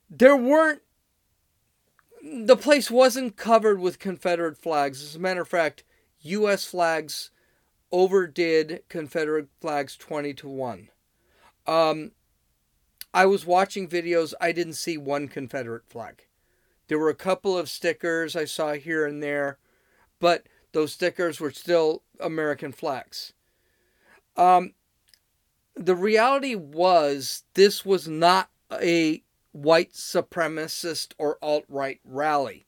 There 0.10 0.36
weren't, 0.36 0.82
the 2.24 2.58
place 2.58 2.90
wasn't 2.90 3.36
covered 3.36 3.80
with 3.80 4.00
Confederate 4.00 4.58
flags. 4.58 5.04
As 5.04 5.16
a 5.16 5.20
matter 5.20 5.42
of 5.42 5.48
fact, 5.48 5.84
U.S. 6.22 6.66
flags 6.66 7.30
overdid 7.92 8.84
Confederate 8.90 9.48
flags 9.62 9.96
20 9.96 10.34
to 10.36 10.50
1. 10.50 10.90
Um, 11.68 12.12
I 13.14 13.26
was 13.26 13.46
watching 13.46 13.88
videos, 13.88 14.34
I 14.40 14.52
didn't 14.52 14.74
see 14.74 14.98
one 14.98 15.28
Confederate 15.28 15.88
flag. 15.88 16.26
There 16.88 17.00
were 17.00 17.10
a 17.10 17.16
couple 17.16 17.58
of 17.58 17.70
stickers 17.70 18.36
I 18.36 18.46
saw 18.46 18.74
here 18.74 19.06
and 19.06 19.22
there, 19.22 19.58
but 20.20 20.48
those 20.72 20.94
stickers 20.94 21.40
were 21.40 21.52
still 21.52 22.04
American 22.20 22.72
flags. 22.72 23.34
Um, 24.36 24.74
the 25.76 25.96
reality 25.96 26.56
was, 26.56 27.44
this 27.54 27.86
was 27.86 28.08
not 28.08 28.50
a 28.72 29.24
white 29.52 29.94
supremacist 29.94 31.14
or 31.18 31.38
alt 31.42 31.64
right 31.68 32.00
rally. 32.04 32.66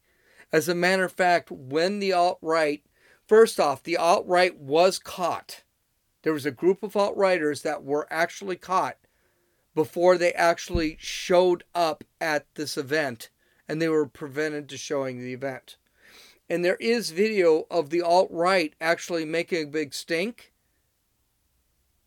As 0.52 0.68
a 0.68 0.76
matter 0.76 1.04
of 1.06 1.12
fact, 1.12 1.52
when 1.52 2.00
the 2.00 2.14
alt 2.14 2.40
right, 2.42 2.84
first 3.28 3.60
off, 3.60 3.84
the 3.84 3.98
alt 3.98 4.26
right 4.28 4.56
was 4.58 4.98
caught. 4.98 5.64
There 6.24 6.34
was 6.34 6.46
a 6.46 6.52
group 6.52 6.84
of 6.84 6.96
alt 6.96 7.16
righters 7.16 7.62
that 7.62 7.84
were 7.84 8.08
actually 8.10 8.56
caught 8.56 8.98
before 9.76 10.18
they 10.18 10.34
actually 10.34 10.98
showed 11.00 11.64
up 11.74 12.04
at 12.20 12.46
this 12.56 12.78
event 12.78 13.30
and 13.68 13.80
they 13.80 13.88
were 13.88 14.08
prevented 14.08 14.68
to 14.70 14.78
showing 14.78 15.20
the 15.20 15.34
event. 15.34 15.78
And 16.50 16.66
there 16.66 16.78
is 16.78 17.12
video 17.12 17.68
of 17.70 17.90
the 17.90 18.02
alt 18.02 18.30
right 18.32 18.74
actually 18.82 19.26
making 19.26 19.64
a 19.64 19.72
big 19.72 19.94
stink. 19.94 20.52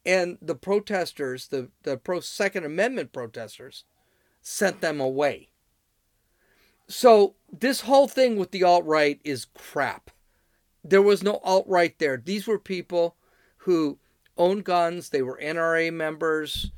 And 0.05 0.37
the 0.43 0.57
protesters, 0.57 1.49
the, 1.49 1.71
the 1.85 1.97
pro 1.97 2.21
Second 2.21 2.65
Amendment 2.65 3.13
protesters, 3.13 3.85
sent 4.41 4.81
them 4.81 5.01
away. 5.01 5.51
So 6.89 7.37
this 7.53 7.83
whole 7.83 8.09
thing 8.09 8.37
with 8.37 8.51
the 8.51 8.65
alt 8.65 8.85
right 8.85 9.21
is 9.23 9.47
crap. 9.55 10.11
There 10.85 11.03
was 11.03 11.23
no 11.23 11.37
alt 11.45 11.67
right 11.69 11.97
there. 12.01 12.17
These 12.17 12.49
were 12.49 12.59
people 12.59 13.17
who 13.59 13.99
owned 14.37 14.65
guns, 14.65 15.11
they 15.11 15.23
were 15.23 15.39
NRA 15.41 15.93
members, 15.93 16.73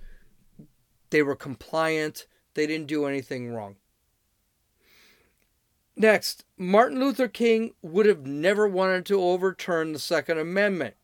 they 1.11 1.23
were 1.23 1.37
compliant, 1.37 2.27
they 2.55 2.67
didn't 2.67 2.89
do 2.89 3.07
anything 3.07 3.53
wrong. 3.53 3.77
Next, 5.97 6.45
Martin 6.59 6.99
Luther 6.99 7.29
King 7.29 7.75
would 7.81 8.07
have 8.07 8.27
never 8.27 8.67
wanted 8.67 9.07
to 9.07 9.21
overturn 9.21 9.93
the 9.93 9.99
Second 9.99 10.39
Amendment 10.39 10.97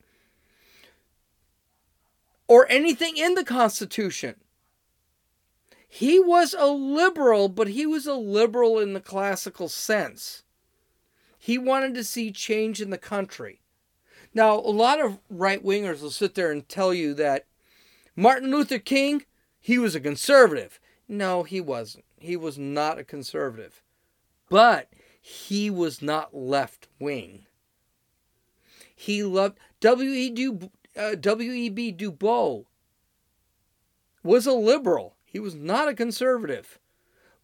or 2.49 2.67
anything 2.69 3.17
in 3.17 3.35
the 3.35 3.45
Constitution. 3.45 4.35
He 5.89 6.19
was 6.19 6.55
a 6.59 6.67
liberal, 6.67 7.49
but 7.49 7.69
he 7.69 7.87
was 7.87 8.07
a 8.07 8.15
liberal 8.15 8.79
in 8.79 8.93
the 8.93 9.01
classical 9.01 9.69
sense. 9.69 10.43
He 11.39 11.59
wanted 11.59 11.95
to 11.95 12.05
see 12.05 12.33
change 12.33 12.81
in 12.81 12.91
the 12.91 12.99
country. 12.99 13.61
Now, 14.35 14.55
a 14.55 14.71
lot 14.71 15.01
of 15.01 15.19
right 15.29 15.65
wingers 15.65 16.03
will 16.03 16.11
sit 16.11 16.35
there 16.35 16.51
and 16.51 16.69
tell 16.69 16.93
you 16.93 17.15
that 17.15 17.47
Martin 18.17 18.51
Luther 18.51 18.79
King, 18.79 19.25
he 19.61 19.79
was 19.79 19.95
a 19.95 20.01
conservative. 20.01 20.79
No, 21.09 21.45
he 21.45 21.61
wasn't. 21.61 22.05
He 22.19 22.37
was 22.37 22.59
not 22.59 22.99
a 22.99 23.05
conservative. 23.05 23.83
But 24.51 24.91
he 25.23 25.71
was 25.71 26.03
not 26.03 26.35
left 26.35 26.89
wing. 26.99 27.47
He 28.95 29.23
loved 29.23 29.59
W.E. 29.81 30.31
Du, 30.31 30.71
uh, 30.95 31.15
W.E.B. 31.15 31.93
Du 31.93 32.13
Bois 32.13 32.65
was 34.23 34.47
a 34.47 34.53
liberal. 34.53 35.17
He 35.25 35.39
was 35.39 35.55
not 35.55 35.89
a 35.89 35.95
conservative, 35.95 36.79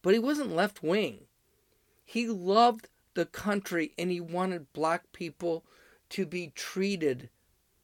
but 0.03 0.13
he 0.13 0.19
wasn't 0.19 0.55
left 0.55 0.83
wing. 0.83 1.21
He 2.05 2.29
loved 2.29 2.89
the 3.15 3.25
country 3.25 3.93
and 3.97 4.11
he 4.11 4.21
wanted 4.21 4.73
black 4.73 5.13
people 5.13 5.65
to 6.11 6.27
be 6.27 6.53
treated, 6.55 7.31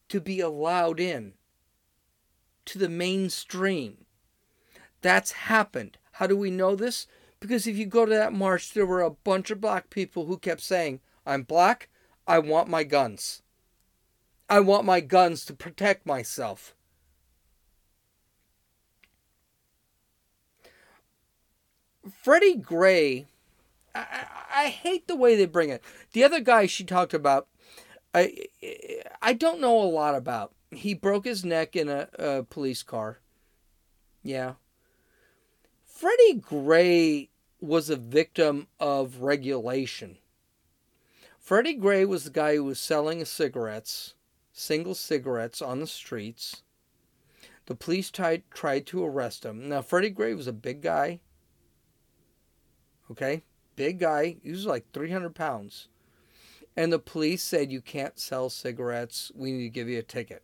to 0.09 0.21
be 0.21 0.41
allowed 0.41 1.01
in 1.01 1.35
to 2.65 2.79
the 2.79 2.89
mainstream. 2.89 4.05
That's 5.01 5.33
happened. 5.33 5.99
How 6.13 6.27
do 6.27 6.37
we 6.37 6.51
know 6.51 6.77
this? 6.77 7.07
Because 7.43 7.67
if 7.67 7.77
you 7.77 7.87
go 7.87 8.07
to 8.07 8.15
that 8.15 8.33
march, 8.33 8.73
there 8.73 8.87
were 8.87 9.03
a 9.03 9.11
bunch 9.11 9.51
of 9.51 9.61
black 9.61 9.91
people 9.91 10.27
who 10.27 10.39
kept 10.39 10.61
saying, 10.61 11.01
I'm 11.27 11.43
black, 11.43 11.89
I 12.25 12.39
want 12.39 12.69
my 12.69 12.85
guns. 12.85 13.43
I 14.49 14.61
want 14.61 14.85
my 14.85 15.01
guns 15.01 15.45
to 15.47 15.53
protect 15.53 16.07
myself. 16.07 16.77
Freddie 22.23 22.55
Gray, 22.55 23.27
I, 23.93 24.27
I, 24.55 24.69
hate 24.69 25.09
the 25.09 25.17
way 25.17 25.35
they 25.35 25.47
bring 25.47 25.71
it. 25.71 25.83
The 26.13 26.23
other 26.23 26.39
guy 26.39 26.67
she 26.67 26.85
talked 26.85 27.13
about, 27.13 27.49
I 28.15 28.47
I 29.21 29.33
don't 29.33 29.61
know 29.61 29.83
a 29.83 29.85
lot 29.85 30.15
about. 30.15 30.53
He 30.71 30.95
broke 30.95 31.25
his 31.25 31.45
neck 31.45 31.75
in 31.75 31.89
a, 31.89 32.09
a 32.19 32.43
police 32.45 32.85
car. 32.85 33.19
Yeah. 34.23 34.55
Freddie 35.85 36.35
Gray 36.35 37.31
was 37.62 37.88
a 37.88 37.96
victim 37.96 38.66
of 38.81 39.22
regulation. 39.22 40.18
Freddie 41.38 41.75
Gray 41.75 42.05
was 42.05 42.25
the 42.25 42.31
guy 42.31 42.57
who 42.57 42.64
was 42.64 42.81
selling 42.81 43.25
cigarettes, 43.25 44.14
single 44.53 44.94
cigarettes 44.94 45.62
on 45.62 45.81
the 45.81 45.87
streets. 45.87 46.62
The 47.66 47.77
police 47.77 48.11
tried, 48.11 48.42
tried 48.51 48.87
to 48.87 49.05
arrest 49.05 49.44
him. 49.44 49.68
Now, 49.68 49.81
Freddie 49.81 50.11
Gray 50.11 50.35
was 50.35 50.48
a 50.48 50.53
big 50.53 50.83
guy. 50.83 51.20
Okay? 53.11 53.44
Big 53.77 54.01
guy. 54.01 54.37
He 54.42 54.51
was 54.51 54.66
like 54.66 54.92
300 54.92 55.35
pounds. 55.35 55.88
And 56.77 56.92
the 56.92 56.98
police 56.98 57.42
said, 57.42 57.70
You 57.70 57.81
can't 57.81 58.18
sell 58.18 58.51
cigarettes. 58.51 59.31
We 59.35 59.53
need 59.53 59.64
to 59.64 59.68
give 59.68 59.88
you 59.88 59.98
a 59.98 60.03
ticket. 60.03 60.42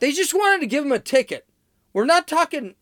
They 0.00 0.12
just 0.12 0.34
wanted 0.34 0.60
to 0.60 0.66
give 0.66 0.84
him 0.84 0.92
a 0.92 0.98
ticket. 0.98 1.46
We're 1.92 2.04
not 2.04 2.26
talking. 2.26 2.74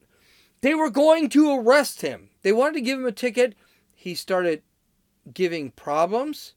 They 0.60 0.74
were 0.74 0.90
going 0.90 1.28
to 1.30 1.58
arrest 1.58 2.02
him. 2.02 2.30
They 2.42 2.52
wanted 2.52 2.74
to 2.74 2.80
give 2.80 2.98
him 2.98 3.06
a 3.06 3.12
ticket. 3.12 3.54
He 4.06 4.14
started 4.14 4.62
giving 5.34 5.72
problems, 5.72 6.54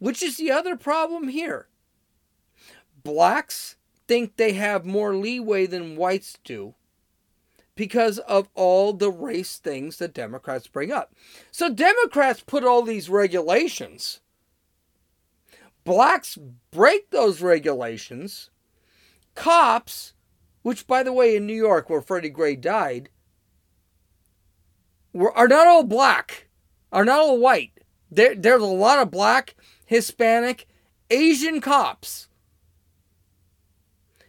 which 0.00 0.20
is 0.20 0.36
the 0.36 0.50
other 0.50 0.74
problem 0.74 1.28
here. 1.28 1.68
Blacks 3.04 3.76
think 4.08 4.34
they 4.34 4.54
have 4.54 4.84
more 4.84 5.14
leeway 5.14 5.66
than 5.66 5.94
whites 5.94 6.40
do 6.42 6.74
because 7.76 8.18
of 8.18 8.48
all 8.56 8.92
the 8.92 9.12
race 9.12 9.58
things 9.58 9.98
that 9.98 10.12
Democrats 10.12 10.66
bring 10.66 10.90
up. 10.90 11.14
So 11.52 11.72
Democrats 11.72 12.42
put 12.44 12.64
all 12.64 12.82
these 12.82 13.08
regulations. 13.08 14.18
Blacks 15.84 16.36
break 16.72 17.10
those 17.10 17.40
regulations. 17.40 18.50
Cops, 19.36 20.14
which 20.62 20.88
by 20.88 21.04
the 21.04 21.12
way 21.12 21.36
in 21.36 21.46
New 21.46 21.54
York 21.54 21.88
where 21.88 22.02
Freddie 22.02 22.28
Gray 22.28 22.56
died, 22.56 23.08
were, 25.12 25.32
are 25.38 25.46
not 25.46 25.68
all 25.68 25.84
black, 25.84 26.48
are 26.92 27.04
not 27.04 27.20
all 27.20 27.38
white. 27.38 27.72
There, 28.10 28.34
there's 28.34 28.62
a 28.62 28.66
lot 28.66 28.98
of 28.98 29.10
black, 29.10 29.54
Hispanic, 29.86 30.68
Asian 31.10 31.60
cops 31.60 32.28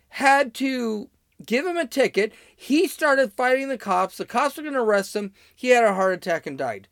had 0.09 0.53
to 0.53 1.09
give 1.45 1.65
him 1.65 1.77
a 1.77 1.87
ticket. 1.87 2.33
He 2.55 2.87
started 2.87 3.33
fighting 3.33 3.67
the 3.67 3.77
cops. 3.77 4.17
The 4.17 4.25
cops 4.25 4.57
were 4.57 4.63
going 4.63 4.75
to 4.75 4.79
arrest 4.81 5.15
him. 5.15 5.33
He 5.55 5.69
had 5.69 5.83
a 5.83 5.93
heart 5.93 6.13
attack 6.13 6.45
and 6.45 6.57
died. 6.57 6.87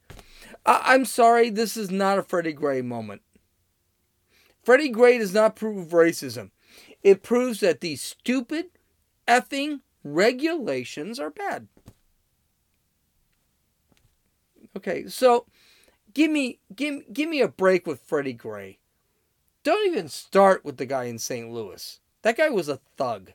I- 0.66 0.94
I'm 0.94 1.06
sorry, 1.06 1.50
this 1.50 1.78
is 1.78 1.92
not 1.92 2.20
a 2.20 2.24
Freddie 2.24 2.54
Gray 2.54 2.82
moment. 2.82 3.22
Freddie 4.64 4.90
Gray 4.90 5.18
does 5.18 5.34
not 5.34 5.56
prove 5.56 5.90
racism. 5.90 6.52
It 7.04 7.24
proves 7.24 7.60
that 7.62 7.82
these 7.82 8.02
stupid 8.02 8.66
effing 9.28 9.82
regulations 10.04 11.20
are 11.20 11.32
bad. 11.32 11.68
Okay, 14.78 15.08
so 15.08 15.46
give 16.14 16.32
me 16.32 16.60
give 16.76 17.14
give 17.14 17.30
me 17.30 17.42
a 17.42 17.48
break 17.48 17.86
with 17.86 18.02
Freddie 18.02 18.34
Gray. 18.34 18.80
Don't 19.64 19.88
even 19.88 20.10
start 20.10 20.66
with 20.66 20.78
the 20.78 20.86
guy 20.86 21.06
in 21.06 21.20
St. 21.20 21.52
Louis. 21.52 22.00
That 22.24 22.38
guy 22.38 22.50
was 22.50 22.68
a 22.68 22.80
thug. 22.98 23.34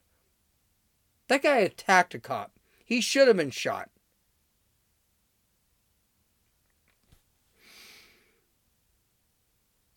That 1.29 1.43
guy 1.43 1.59
attacked 1.59 2.15
a 2.15 2.19
cop. 2.19 2.53
He 2.85 3.01
should 3.01 3.29
have 3.29 3.37
been 3.37 3.51
shot. 3.51 3.91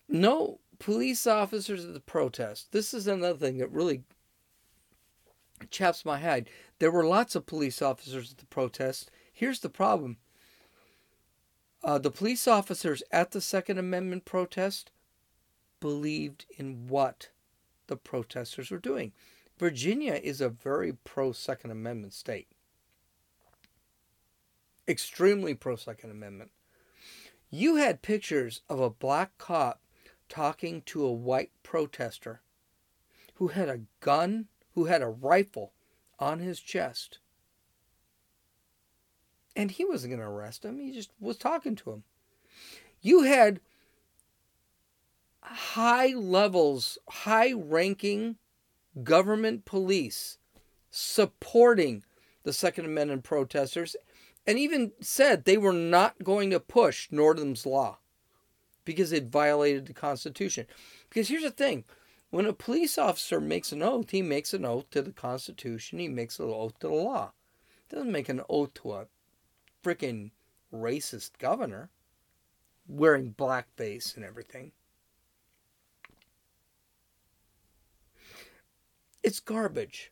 No 0.07 0.59
police 0.79 1.27
officers 1.27 1.85
at 1.85 1.93
the 1.93 1.99
protest. 1.99 2.71
This 2.71 2.93
is 2.93 3.05
another 3.07 3.37
thing 3.37 3.57
that 3.59 3.71
really 3.71 4.03
chaps 5.69 6.05
my 6.05 6.17
head. 6.17 6.49
There 6.79 6.91
were 6.91 7.05
lots 7.05 7.35
of 7.35 7.45
police 7.45 7.81
officers 7.81 8.31
at 8.31 8.37
the 8.39 8.45
protest. 8.45 9.11
Here's 9.31 9.59
the 9.59 9.69
problem 9.69 10.17
uh, 11.83 11.97
the 11.97 12.11
police 12.11 12.47
officers 12.47 13.03
at 13.11 13.31
the 13.31 13.41
Second 13.41 13.77
Amendment 13.77 14.25
protest 14.25 14.91
believed 15.79 16.45
in 16.57 16.87
what 16.87 17.29
the 17.87 17.95
protesters 17.95 18.69
were 18.69 18.77
doing. 18.77 19.13
Virginia 19.57 20.13
is 20.13 20.41
a 20.41 20.49
very 20.49 20.93
pro 20.93 21.31
Second 21.31 21.71
Amendment 21.71 22.13
state, 22.13 22.47
extremely 24.87 25.53
pro 25.53 25.75
Second 25.75 26.11
Amendment. 26.11 26.51
You 27.49 27.75
had 27.75 28.01
pictures 28.01 28.61
of 28.69 28.79
a 28.79 28.89
black 28.89 29.37
cop 29.37 29.81
talking 30.27 30.81
to 30.83 31.03
a 31.03 31.11
white 31.11 31.51
protester 31.63 32.41
who 33.35 33.47
had 33.47 33.69
a 33.69 33.81
gun, 33.99 34.47
who 34.75 34.85
had 34.85 35.01
a 35.01 35.07
rifle 35.07 35.73
on 36.19 36.39
his 36.39 36.59
chest. 36.59 37.19
And 39.55 39.71
he 39.71 39.85
wasn't 39.85 40.11
going 40.11 40.21
to 40.21 40.27
arrest 40.27 40.63
him, 40.63 40.79
he 40.79 40.91
just 40.91 41.11
was 41.19 41.37
talking 41.37 41.75
to 41.77 41.91
him. 41.91 42.03
You 43.01 43.23
had 43.23 43.59
high 45.41 46.13
levels, 46.13 46.97
high 47.09 47.53
ranking 47.53 48.37
government 49.03 49.65
police 49.65 50.37
supporting 50.91 52.03
the 52.43 52.53
Second 52.53 52.85
Amendment 52.85 53.23
protesters 53.23 53.95
and 54.47 54.57
even 54.57 54.91
said 55.01 55.45
they 55.45 55.57
were 55.57 55.73
not 55.73 56.23
going 56.23 56.49
to 56.49 56.59
push 56.59 57.07
Northam's 57.11 57.65
law 57.65 57.99
because 58.85 59.11
it 59.11 59.25
violated 59.25 59.85
the 59.85 59.93
Constitution. 59.93 60.65
Because 61.09 61.27
here's 61.27 61.43
the 61.43 61.51
thing 61.51 61.83
when 62.31 62.45
a 62.45 62.53
police 62.53 62.97
officer 62.97 63.39
makes 63.39 63.71
an 63.71 63.83
oath, 63.83 64.11
he 64.11 64.21
makes 64.21 64.53
an 64.53 64.65
oath 64.65 64.89
to 64.91 65.01
the 65.01 65.11
Constitution, 65.11 65.99
he 65.99 66.07
makes 66.07 66.39
an 66.39 66.45
oath 66.45 66.77
to 66.79 66.87
the 66.87 66.93
law. 66.93 67.31
He 67.87 67.95
doesn't 67.95 68.11
make 68.11 68.29
an 68.29 68.41
oath 68.49 68.73
to 68.75 68.93
a 68.93 69.07
freaking 69.83 70.31
racist 70.73 71.31
governor 71.39 71.89
wearing 72.87 73.33
blackface 73.37 74.15
and 74.15 74.25
everything. 74.25 74.71
It's 79.21 79.39
garbage. 79.39 80.11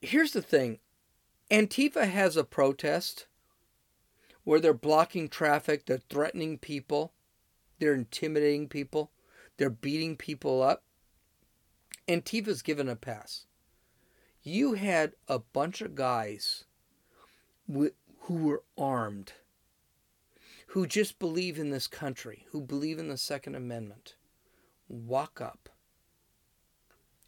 Here's 0.00 0.32
the 0.32 0.42
thing 0.42 0.78
Antifa 1.50 2.08
has 2.08 2.36
a 2.36 2.44
protest 2.44 3.26
where 4.44 4.60
they're 4.60 4.74
blocking 4.74 5.28
traffic, 5.28 5.86
they're 5.86 5.98
threatening 6.10 6.58
people, 6.58 7.12
they're 7.78 7.94
intimidating 7.94 8.68
people, 8.68 9.10
they're 9.56 9.70
beating 9.70 10.16
people 10.16 10.62
up. 10.62 10.84
Antifa's 12.06 12.62
given 12.62 12.88
a 12.88 12.96
pass. 12.96 13.47
You 14.50 14.72
had 14.72 15.12
a 15.28 15.40
bunch 15.40 15.82
of 15.82 15.94
guys 15.94 16.64
who 17.70 17.92
were 18.30 18.62
armed, 18.78 19.34
who 20.68 20.86
just 20.86 21.18
believe 21.18 21.58
in 21.58 21.68
this 21.68 21.86
country, 21.86 22.46
who 22.50 22.62
believe 22.62 22.98
in 22.98 23.08
the 23.08 23.18
Second 23.18 23.56
Amendment 23.56 24.14
walk 24.88 25.42
up 25.42 25.68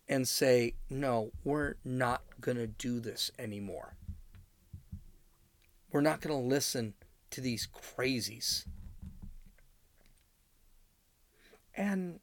and 0.08 0.26
say, 0.26 0.76
no, 0.88 1.30
we're 1.44 1.74
not 1.84 2.22
going 2.40 2.56
to 2.56 2.66
do 2.66 3.00
this 3.00 3.30
anymore. 3.38 3.96
We're 5.92 6.00
not 6.00 6.22
going 6.22 6.34
to 6.34 6.48
listen 6.48 6.94
to 7.32 7.42
these 7.42 7.68
crazies. 7.68 8.64
And 11.74 12.20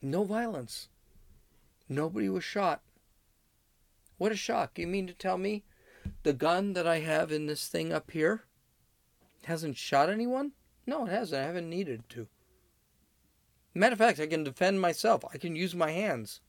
no 0.00 0.24
violence. 0.24 0.88
Nobody 1.90 2.28
was 2.28 2.44
shot. 2.44 2.82
What 4.16 4.30
a 4.30 4.36
shock. 4.36 4.78
You 4.78 4.86
mean 4.86 5.08
to 5.08 5.12
tell 5.12 5.36
me 5.36 5.64
the 6.22 6.32
gun 6.32 6.72
that 6.74 6.86
I 6.86 7.00
have 7.00 7.32
in 7.32 7.46
this 7.46 7.66
thing 7.66 7.92
up 7.92 8.12
here 8.12 8.44
hasn't 9.44 9.76
shot 9.76 10.08
anyone? 10.08 10.52
No, 10.86 11.06
it 11.06 11.10
hasn't. 11.10 11.42
I 11.42 11.46
haven't 11.46 11.68
needed 11.68 12.04
to. 12.10 12.28
Matter 13.74 13.94
of 13.94 13.98
fact, 13.98 14.20
I 14.20 14.26
can 14.26 14.44
defend 14.44 14.80
myself. 14.80 15.24
I 15.34 15.38
can 15.38 15.56
use 15.56 15.74
my 15.74 15.90
hands. 15.90 16.40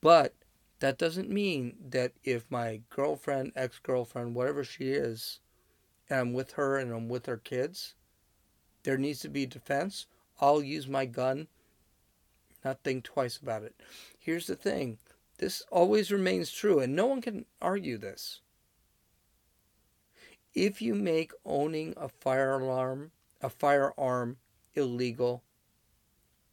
But 0.00 0.34
that 0.78 0.96
doesn't 0.96 1.28
mean 1.28 1.76
that 1.90 2.12
if 2.24 2.50
my 2.50 2.80
girlfriend, 2.88 3.52
ex 3.56 3.78
girlfriend, 3.78 4.34
whatever 4.34 4.64
she 4.64 4.90
is, 4.90 5.40
and 6.08 6.18
I'm 6.18 6.32
with 6.32 6.52
her 6.52 6.78
and 6.78 6.92
I'm 6.92 7.08
with 7.08 7.26
her 7.26 7.36
kids, 7.36 7.94
there 8.84 8.96
needs 8.96 9.20
to 9.20 9.28
be 9.28 9.44
defense. 9.44 10.06
I'll 10.40 10.62
use 10.62 10.88
my 10.88 11.04
gun, 11.04 11.48
not 12.68 12.82
think 12.84 13.04
twice 13.04 13.38
about 13.38 13.62
it. 13.62 13.74
Here's 14.18 14.46
the 14.46 14.56
thing 14.56 14.98
this 15.38 15.62
always 15.70 16.10
remains 16.10 16.50
true, 16.50 16.80
and 16.80 16.94
no 16.94 17.06
one 17.06 17.22
can 17.22 17.46
argue 17.62 17.96
this. 17.96 18.40
If 20.54 20.82
you 20.82 20.94
make 20.94 21.32
owning 21.44 21.94
a 21.96 22.08
firearm 22.08 23.12
a 23.40 23.48
firearm 23.48 24.36
illegal, 24.74 25.44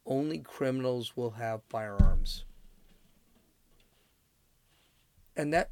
only 0.06 0.38
criminals 0.38 1.16
will 1.16 1.32
have 1.32 1.62
firearms. 1.68 2.44
And 5.36 5.52
that 5.52 5.70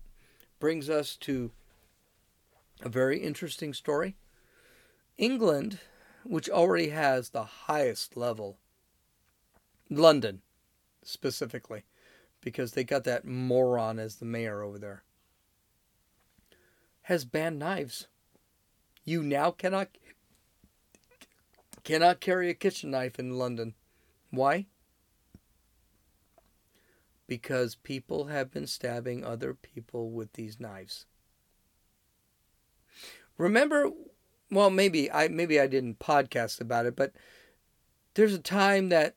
brings 0.58 0.90
us 0.90 1.16
to 1.18 1.52
a 2.82 2.88
very 2.88 3.20
interesting 3.20 3.72
story. 3.72 4.16
England, 5.16 5.78
which 6.24 6.50
already 6.50 6.88
has 6.88 7.30
the 7.30 7.44
highest 7.44 8.16
level, 8.16 8.58
London 9.96 10.42
specifically, 11.02 11.84
because 12.40 12.72
they 12.72 12.84
got 12.84 13.04
that 13.04 13.24
moron 13.24 13.98
as 13.98 14.16
the 14.16 14.24
mayor 14.24 14.62
over 14.62 14.78
there, 14.78 15.02
has 17.02 17.24
banned 17.24 17.58
knives. 17.58 18.06
You 19.04 19.22
now 19.22 19.50
cannot 19.50 19.88
cannot 21.84 22.20
carry 22.20 22.48
a 22.48 22.54
kitchen 22.54 22.90
knife 22.90 23.18
in 23.18 23.38
London. 23.38 23.74
Why? 24.30 24.66
Because 27.26 27.74
people 27.74 28.26
have 28.26 28.50
been 28.50 28.66
stabbing 28.66 29.24
other 29.24 29.54
people 29.54 30.10
with 30.10 30.32
these 30.32 30.58
knives. 30.58 31.06
Remember, 33.36 33.90
well, 34.50 34.70
maybe 34.70 35.10
I 35.10 35.28
maybe 35.28 35.60
I 35.60 35.66
didn't 35.66 35.98
podcast 35.98 36.60
about 36.60 36.86
it, 36.86 36.96
but 36.96 37.12
there's 38.14 38.34
a 38.34 38.38
time 38.38 38.88
that 38.90 39.16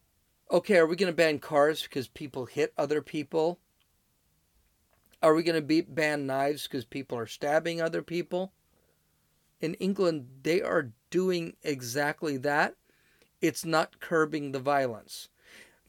okay, 0.52 0.78
are 0.78 0.86
we 0.86 0.96
going 0.96 1.12
to 1.12 1.16
ban 1.16 1.40
cars 1.40 1.84
because 1.84 2.08
people 2.08 2.46
hit 2.46 2.74
other 2.78 3.02
people? 3.02 3.60
Are 5.22 5.34
we 5.34 5.44
going 5.44 5.66
to 5.66 5.84
ban 5.84 6.28
knives 6.28 6.64
because 6.64 6.86
people 6.86 7.18
are 7.18 7.28
stabbing 7.28 7.82
other 7.82 8.02
people? 8.02 8.54
In 9.60 9.74
England, 9.76 10.28
they 10.44 10.62
are 10.62 10.92
doing 11.10 11.56
exactly 11.64 12.38
that. 12.38 12.76
It's 13.42 13.66
not 13.66 14.00
curbing 14.00 14.52
the 14.52 14.60
violence. 14.60 15.30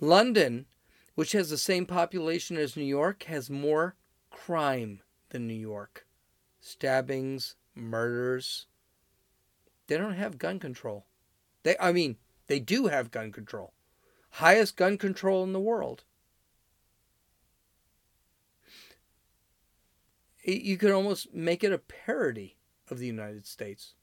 London, 0.00 0.66
which 1.14 1.32
has 1.32 1.50
the 1.50 1.58
same 1.58 1.84
population 1.84 2.56
as 2.56 2.76
New 2.76 2.84
York, 2.84 3.24
has 3.24 3.50
more 3.50 3.96
crime 4.30 5.00
than 5.30 5.46
New 5.46 5.54
York 5.54 6.06
stabbings, 6.60 7.56
murders. 7.74 8.66
They 9.86 9.96
don't 9.96 10.14
have 10.14 10.38
gun 10.38 10.58
control. 10.58 11.06
They, 11.62 11.76
I 11.80 11.92
mean, 11.92 12.16
they 12.46 12.60
do 12.60 12.86
have 12.86 13.10
gun 13.10 13.32
control. 13.32 13.72
Highest 14.30 14.76
gun 14.76 14.98
control 14.98 15.42
in 15.42 15.52
the 15.52 15.60
world. 15.60 16.04
You 20.44 20.76
could 20.76 20.92
almost 20.92 21.34
make 21.34 21.62
it 21.62 21.72
a 21.72 21.78
parody 21.78 22.56
of 22.90 22.98
the 22.98 23.06
United 23.06 23.46
States. 23.46 23.94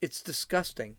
It's 0.00 0.22
disgusting. 0.22 0.96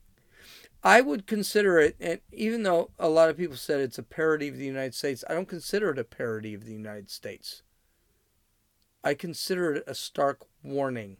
I 0.84 1.02
would 1.02 1.28
consider 1.28 1.78
it, 1.80 1.96
and 2.00 2.22
even 2.32 2.64
though 2.64 2.92
a 2.98 3.10
lot 3.10 3.30
of 3.30 3.38
people 3.38 3.58
said 3.58 3.82
it's 3.82 3.98
a 3.98 4.04
parody 4.04 4.48
of 4.48 4.58
the 4.58 4.66
United 4.66 4.96
States, 4.96 5.26
I 5.30 5.34
don't 5.34 5.48
consider 5.48 5.90
it 5.92 6.00
a 6.00 6.06
parody 6.06 6.54
of 6.54 6.66
the 6.66 6.72
United 6.72 7.10
States. 7.10 7.64
I 9.04 9.14
consider 9.14 9.76
it 9.76 9.84
a 9.86 9.94
stark 9.94 10.46
warning. 10.64 11.18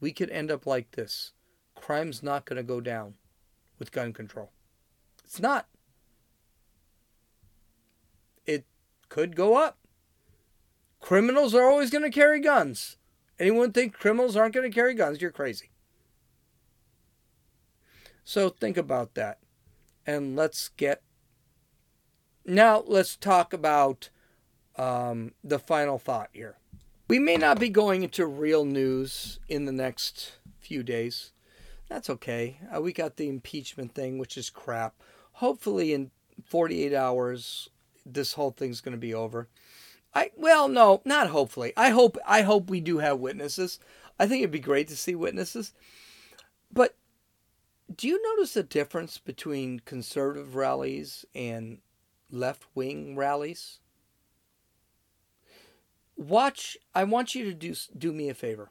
We 0.00 0.12
could 0.12 0.30
end 0.30 0.50
up 0.50 0.66
like 0.66 0.92
this. 0.92 1.32
Crime's 1.74 2.22
not 2.22 2.44
going 2.44 2.58
to 2.58 2.62
go 2.62 2.80
down 2.80 3.14
with 3.78 3.92
gun 3.92 4.12
control. 4.12 4.50
It's 5.24 5.40
not. 5.40 5.66
It 8.44 8.66
could 9.14 9.36
go 9.36 9.54
up. 9.54 9.78
Criminals 10.98 11.54
are 11.54 11.70
always 11.70 11.88
going 11.88 12.02
to 12.02 12.10
carry 12.10 12.40
guns. 12.40 12.96
Anyone 13.38 13.70
think 13.70 13.92
criminals 13.92 14.34
aren't 14.34 14.54
going 14.54 14.68
to 14.68 14.74
carry 14.74 14.92
guns? 14.92 15.22
You're 15.22 15.30
crazy. 15.30 15.70
So 18.24 18.48
think 18.48 18.76
about 18.76 19.14
that. 19.14 19.38
And 20.04 20.34
let's 20.34 20.68
get. 20.68 21.00
Now 22.44 22.82
let's 22.84 23.14
talk 23.14 23.52
about 23.52 24.10
um, 24.74 25.30
the 25.44 25.60
final 25.60 26.00
thought 26.00 26.30
here. 26.32 26.56
We 27.06 27.20
may 27.20 27.36
not 27.36 27.60
be 27.60 27.68
going 27.68 28.02
into 28.02 28.26
real 28.26 28.64
news 28.64 29.38
in 29.48 29.64
the 29.64 29.72
next 29.72 30.38
few 30.58 30.82
days. 30.82 31.30
That's 31.88 32.10
okay. 32.10 32.58
Uh, 32.74 32.80
we 32.80 32.92
got 32.92 33.14
the 33.14 33.28
impeachment 33.28 33.94
thing, 33.94 34.18
which 34.18 34.36
is 34.36 34.50
crap. 34.50 34.94
Hopefully, 35.34 35.92
in 35.92 36.10
48 36.48 36.92
hours, 36.92 37.68
this 38.04 38.34
whole 38.34 38.50
thing's 38.50 38.80
going 38.80 38.92
to 38.92 38.98
be 38.98 39.14
over. 39.14 39.48
I 40.14 40.30
well, 40.36 40.68
no, 40.68 41.02
not 41.04 41.28
hopefully. 41.28 41.72
I 41.76 41.90
hope 41.90 42.16
I 42.26 42.42
hope 42.42 42.70
we 42.70 42.80
do 42.80 42.98
have 42.98 43.18
witnesses. 43.18 43.78
I 44.18 44.26
think 44.26 44.40
it'd 44.40 44.50
be 44.50 44.60
great 44.60 44.88
to 44.88 44.96
see 44.96 45.14
witnesses. 45.14 45.72
But 46.72 46.96
do 47.94 48.08
you 48.08 48.20
notice 48.36 48.56
a 48.56 48.62
difference 48.62 49.18
between 49.18 49.80
conservative 49.80 50.54
rallies 50.54 51.24
and 51.34 51.78
left-wing 52.30 53.16
rallies? 53.16 53.80
Watch, 56.16 56.76
I 56.94 57.04
want 57.04 57.34
you 57.34 57.44
to 57.44 57.54
do 57.54 57.74
do 57.96 58.12
me 58.12 58.28
a 58.28 58.34
favor. 58.34 58.70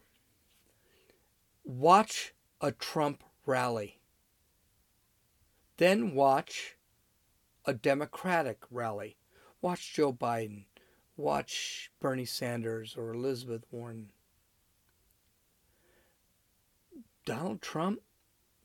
Watch 1.62 2.34
a 2.60 2.72
Trump 2.72 3.22
rally. 3.44 4.00
Then 5.76 6.14
watch 6.14 6.76
a 7.66 7.74
Democratic 7.74 8.62
rally. 8.70 9.16
Watch 9.64 9.94
Joe 9.94 10.12
Biden 10.12 10.64
watch 11.16 11.90
Bernie 11.98 12.26
Sanders 12.26 12.96
or 12.98 13.14
Elizabeth 13.14 13.64
Warren. 13.70 14.10
Donald 17.24 17.62
Trump, 17.62 18.00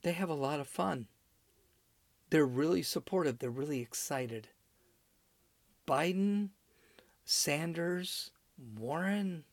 they 0.02 0.12
have 0.12 0.28
a 0.28 0.34
lot 0.34 0.60
of 0.60 0.68
fun. 0.68 1.08
They're 2.32 2.46
really 2.46 2.82
supportive, 2.82 3.40
they're 3.40 3.50
really 3.50 3.80
excited. 3.80 4.50
Biden, 5.88 6.50
Sanders, 7.24 8.32
Warren, 8.78 9.46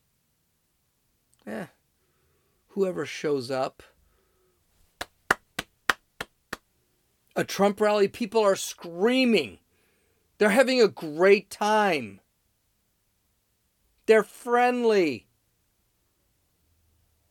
eh, 1.46 1.66
whoever 2.70 3.06
shows 3.06 3.52
up. 3.52 3.84
A 7.36 7.44
Trump 7.44 7.80
rally, 7.80 8.08
people 8.08 8.42
are 8.42 8.56
screaming. 8.56 9.60
They're 10.38 10.50
having 10.50 10.82
a 10.82 10.88
great 10.88 11.50
time. 11.50 12.20
They're 14.06 14.22
friendly. 14.22 15.26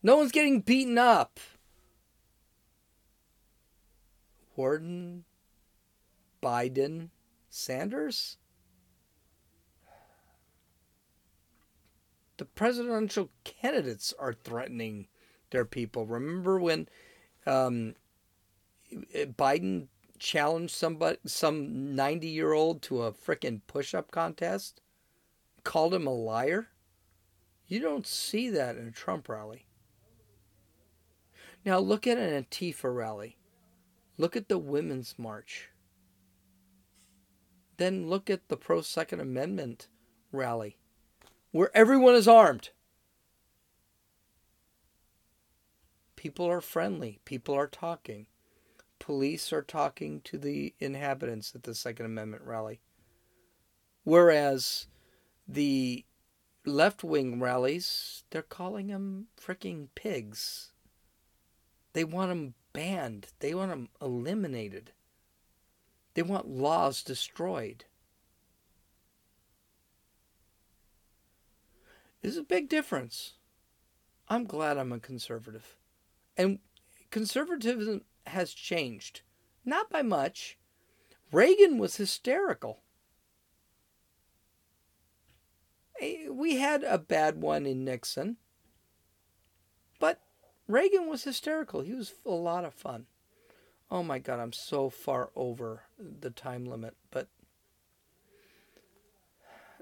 No 0.01 0.17
one's 0.17 0.31
getting 0.31 0.61
beaten 0.61 0.97
up. 0.97 1.39
Warren, 4.55 5.25
Biden, 6.41 7.09
Sanders? 7.49 8.37
The 12.37 12.45
presidential 12.45 13.29
candidates 13.43 14.13
are 14.19 14.33
threatening 14.33 15.07
their 15.51 15.65
people. 15.65 16.05
Remember 16.05 16.59
when 16.59 16.87
um, 17.45 17.95
Biden 18.91 19.87
challenged 20.19 20.73
somebody, 20.73 21.17
some 21.25 21.95
90 21.95 22.27
year 22.27 22.53
old 22.53 22.81
to 22.83 23.03
a 23.03 23.11
freaking 23.11 23.61
push 23.67 23.93
up 23.93 24.11
contest? 24.11 24.81
called 25.65 25.93
him 25.93 26.07
a 26.07 26.13
liar? 26.13 26.67
You 27.67 27.81
don't 27.81 28.07
see 28.07 28.49
that 28.51 28.77
in 28.77 28.87
a 28.87 28.91
Trump 28.91 29.27
rally. 29.27 29.65
Now 31.65 31.79
look 31.79 32.07
at 32.07 32.17
an 32.17 32.43
Antifa 32.43 32.95
rally. 32.95 33.37
Look 34.17 34.37
at 34.37 34.47
the 34.47 34.59
Women's 34.59 35.15
March. 35.17 35.71
Then 37.77 38.07
look 38.07 38.29
at 38.29 38.47
the 38.47 38.55
pro 38.55 38.81
Second 38.81 39.19
Amendment 39.19 39.89
rally, 40.31 40.77
where 41.51 41.75
everyone 41.75 42.15
is 42.15 42.27
armed. 42.27 42.69
People 46.15 46.45
are 46.45 46.61
friendly, 46.61 47.19
people 47.25 47.55
are 47.55 47.67
talking. 47.67 48.27
Police 49.05 49.53
are 49.53 49.61
talking 49.61 50.21
to 50.21 50.35
the 50.39 50.73
inhabitants 50.79 51.53
at 51.53 51.61
the 51.61 51.75
Second 51.75 52.07
Amendment 52.07 52.41
rally. 52.43 52.79
Whereas 54.03 54.87
the 55.47 56.05
left 56.65 57.03
wing 57.03 57.39
rallies, 57.39 58.23
they're 58.31 58.41
calling 58.41 58.87
them 58.87 59.27
freaking 59.39 59.89
pigs. 59.93 60.71
They 61.93 62.03
want 62.03 62.29
them 62.29 62.55
banned, 62.73 63.27
they 63.41 63.53
want 63.53 63.69
them 63.69 63.89
eliminated, 64.01 64.91
they 66.15 66.23
want 66.23 66.47
laws 66.47 67.03
destroyed. 67.03 67.85
There's 72.23 72.37
a 72.37 72.43
big 72.43 72.69
difference. 72.69 73.33
I'm 74.27 74.45
glad 74.45 74.79
I'm 74.79 74.91
a 74.91 74.99
conservative. 74.99 75.75
And 76.35 76.57
conservatism 77.11 78.01
has 78.27 78.53
changed. 78.53 79.21
Not 79.63 79.89
by 79.89 80.01
much. 80.01 80.57
Reagan 81.31 81.77
was 81.77 81.97
hysterical. 81.97 82.81
Eh, 86.01 86.29
we 86.29 86.57
had 86.57 86.83
a 86.83 86.97
bad 86.97 87.41
one 87.41 87.65
in 87.65 87.83
Nixon, 87.83 88.37
but 89.99 90.21
Reagan 90.67 91.07
was 91.07 91.23
hysterical. 91.23 91.81
He 91.81 91.93
was 91.93 92.13
a 92.25 92.31
lot 92.31 92.65
of 92.65 92.73
fun. 92.73 93.07
Oh 93.89 94.03
my 94.03 94.19
God, 94.19 94.39
I'm 94.39 94.53
so 94.53 94.89
far 94.89 95.29
over 95.35 95.83
the 95.97 96.31
time 96.31 96.65
limit. 96.65 96.95
But 97.11 97.27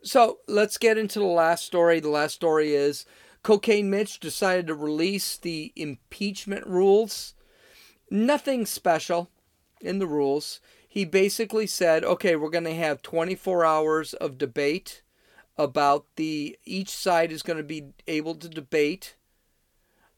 so 0.03 0.39
let's 0.47 0.77
get 0.77 0.97
into 0.97 1.19
the 1.19 1.25
last 1.25 1.65
story. 1.65 1.99
The 1.99 2.09
last 2.09 2.35
story 2.35 2.73
is 2.73 3.05
Cocaine 3.41 3.89
Mitch 3.89 4.19
decided 4.19 4.67
to 4.67 4.75
release 4.75 5.37
the 5.37 5.71
impeachment 5.75 6.67
rules. 6.67 7.33
Nothing 8.10 8.66
special 8.66 9.30
in 9.82 9.99
the 9.99 10.08
rules. 10.08 10.60
He 10.88 11.06
basically 11.06 11.68
said, 11.68 12.04
okay, 12.04 12.36
we're 12.36 12.49
going 12.49 12.64
to 12.66 12.76
have 12.76 13.01
24 13.01 13.66
hours 13.66 14.14
of 14.14 14.38
debate 14.38 15.01
about 15.58 16.06
the 16.16 16.58
each 16.66 16.89
side 16.89 17.32
is 17.32 17.43
going 17.43 17.58
to 17.58 17.64
be 17.64 17.86
able 18.08 18.36
to 18.36 18.49
debate. 18.49 19.16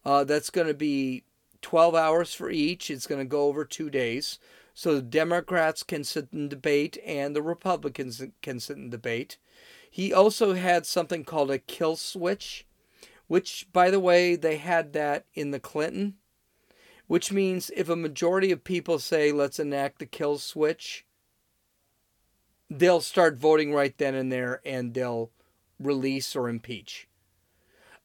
Uh, 0.03 0.23
that's 0.23 0.49
going 0.49 0.67
to 0.67 0.73
be 0.73 1.23
12 1.61 1.95
hours 1.95 2.33
for 2.33 2.49
each. 2.49 2.89
It's 2.89 3.07
going 3.07 3.19
to 3.19 3.25
go 3.25 3.45
over 3.45 3.65
two 3.65 3.89
days. 3.89 4.37
So 4.73 4.95
the 4.95 5.01
Democrats 5.01 5.83
can 5.83 6.03
sit 6.03 6.31
and 6.33 6.49
debate, 6.49 6.97
and 7.05 7.33
the 7.33 7.41
Republicans 7.41 8.21
can 8.41 8.59
sit 8.59 8.75
and 8.75 8.91
debate. 8.91 9.37
He 9.89 10.13
also 10.13 10.53
had 10.53 10.85
something 10.85 11.23
called 11.23 11.49
a 11.49 11.57
kill 11.57 11.95
switch, 11.95 12.65
which, 13.27 13.67
by 13.71 13.89
the 13.89 13.99
way, 14.01 14.35
they 14.35 14.57
had 14.57 14.91
that 14.91 15.25
in 15.33 15.51
the 15.51 15.59
Clinton, 15.59 16.15
which 17.07 17.31
means 17.31 17.71
if 17.75 17.89
a 17.89 17.95
majority 17.95 18.51
of 18.51 18.63
people 18.63 18.99
say, 18.99 19.31
let's 19.31 19.59
enact 19.59 19.99
the 19.99 20.05
kill 20.05 20.37
switch, 20.37 21.05
they'll 22.69 23.01
start 23.01 23.37
voting 23.37 23.73
right 23.73 23.97
then 23.97 24.15
and 24.15 24.31
there 24.31 24.61
and 24.65 24.93
they'll 24.93 25.29
release 25.79 26.35
or 26.35 26.49
impeach. 26.49 27.07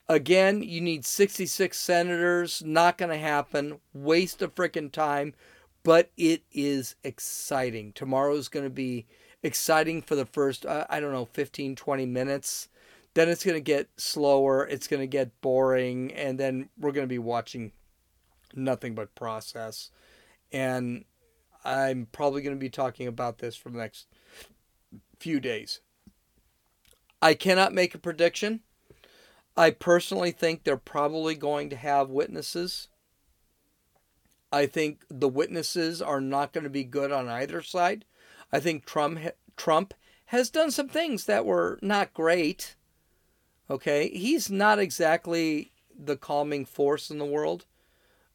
Again, 0.09 0.62
you 0.62 0.80
need 0.80 1.05
66 1.05 1.78
senators. 1.78 2.62
Not 2.64 2.98
going 2.98 3.12
to 3.12 3.18
happen. 3.18 3.78
Waste 3.94 4.42
of 4.42 4.55
freaking 4.55 4.90
time. 4.90 5.34
But 5.82 6.11
it 6.16 6.42
is 6.53 6.96
exciting. 7.05 7.92
Tomorrow 7.92 8.34
is 8.34 8.48
going 8.48 8.66
to 8.66 8.70
be 8.70 9.07
exciting 9.42 10.03
for 10.03 10.16
the 10.16 10.26
first, 10.26 10.66
uh, 10.66 10.84
I 10.90 11.01
don't 11.01 11.12
know, 11.12 11.26
15, 11.26 11.76
20 11.76 12.07
minutes. 12.07 12.68
Then 13.14 13.28
it's 13.28 13.44
going 13.44 13.57
to 13.57 13.61
get 13.61 13.88
slower. 13.96 14.66
It's 14.66 14.88
going 14.88 15.01
to 15.01 15.07
get 15.07 15.40
boring. 15.40 16.12
And 16.12 16.38
then 16.38 16.68
we're 16.78 16.92
going 16.92 17.07
to 17.07 17.12
be 17.12 17.18
watching 17.18 17.72
nothing 18.55 18.94
but 18.94 19.14
process. 19.14 19.90
And 20.53 21.05
I'm 21.64 22.07
probably 22.11 22.42
going 22.42 22.57
to 22.57 22.61
be 22.61 22.70
talking 22.70 23.07
about 23.07 23.38
this 23.38 23.57
for 23.57 23.70
the 23.70 23.78
next 23.78 24.07
few 25.18 25.40
days. 25.40 25.80
I 27.22 27.34
cannot 27.34 27.74
make 27.74 27.94
a 27.94 27.98
prediction. 27.98 28.61
I 29.57 29.70
personally 29.70 30.30
think 30.30 30.64
they're 30.64 30.76
probably 30.76 31.34
going 31.34 31.68
to 31.70 31.76
have 31.76 32.09
witnesses. 32.09 32.88
I 34.53 34.66
think 34.66 35.05
the 35.09 35.28
witnesses 35.28 36.01
are 36.01 36.20
not 36.20 36.53
going 36.53 36.64
to 36.64 36.70
be 36.70 36.84
good 36.84 37.12
on 37.12 37.28
either 37.28 37.62
side. 37.62 38.05
I 38.53 38.59
think 38.59 38.84
Trump 38.84 39.20
Trump 39.57 39.94
has 40.26 40.51
done 40.51 40.70
some 40.70 40.88
things 40.88 41.26
that 41.26 41.44
were 41.44 41.78
not 41.82 42.14
great. 42.14 42.76
Okay, 43.68 44.09
he's 44.09 44.51
not 44.51 44.78
exactly 44.78 45.72
the 45.96 46.16
calming 46.16 46.64
force 46.64 47.11
in 47.11 47.18
the 47.18 47.24
world, 47.24 47.66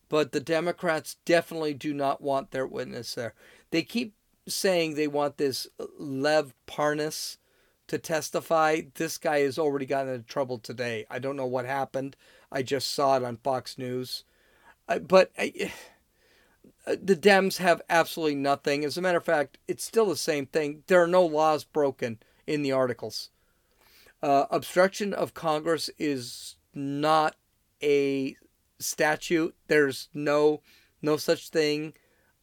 but 0.09 0.31
the 0.31 0.39
Democrats 0.39 1.17
definitely 1.25 1.73
do 1.73 1.93
not 1.93 2.21
want 2.21 2.51
their 2.51 2.67
witness 2.67 3.15
there. 3.15 3.33
They 3.71 3.83
keep 3.83 4.13
saying 4.47 4.93
they 4.93 5.07
want 5.07 5.37
this 5.37 5.67
Lev 5.97 6.53
Parnas 6.67 7.37
to 7.87 7.97
testify. 7.97 8.81
This 8.95 9.17
guy 9.17 9.39
has 9.39 9.57
already 9.57 9.85
gotten 9.85 10.13
into 10.13 10.27
trouble 10.27 10.59
today. 10.59 11.05
I 11.09 11.19
don't 11.19 11.35
know 11.35 11.45
what 11.45 11.65
happened. 11.65 12.15
I 12.51 12.61
just 12.63 12.91
saw 12.93 13.17
it 13.17 13.23
on 13.23 13.37
Fox 13.37 13.77
News. 13.77 14.23
Uh, 14.87 14.99
but 14.99 15.31
I, 15.37 15.71
uh, 16.87 16.95
the 17.01 17.15
Dems 17.15 17.57
have 17.57 17.81
absolutely 17.89 18.35
nothing. 18.35 18.85
As 18.85 18.97
a 18.97 19.01
matter 19.01 19.17
of 19.17 19.25
fact, 19.25 19.57
it's 19.67 19.83
still 19.83 20.07
the 20.07 20.15
same 20.15 20.45
thing. 20.45 20.83
There 20.87 21.01
are 21.01 21.07
no 21.07 21.25
laws 21.25 21.63
broken 21.63 22.19
in 22.47 22.61
the 22.61 22.71
articles. 22.71 23.29
Uh, 24.21 24.45
obstruction 24.49 25.13
of 25.13 25.33
Congress 25.33 25.89
is 25.97 26.55
not 26.73 27.35
a 27.81 28.35
statute. 28.79 29.55
There's 29.67 30.09
no 30.13 30.61
no 31.01 31.17
such 31.17 31.49
thing 31.49 31.93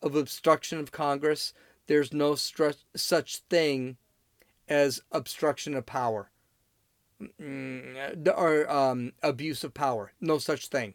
of 0.00 0.14
obstruction 0.14 0.78
of 0.78 0.92
Congress. 0.92 1.52
There's 1.86 2.12
no 2.12 2.32
stru- 2.32 2.76
such 2.94 3.38
thing 3.50 3.96
as 4.68 5.02
obstruction 5.10 5.74
of 5.74 5.84
power 5.86 6.30
mm, 7.40 8.32
or 8.36 8.70
um, 8.70 9.12
abuse 9.22 9.64
of 9.64 9.74
power. 9.74 10.12
No 10.20 10.38
such 10.38 10.68
thing. 10.68 10.94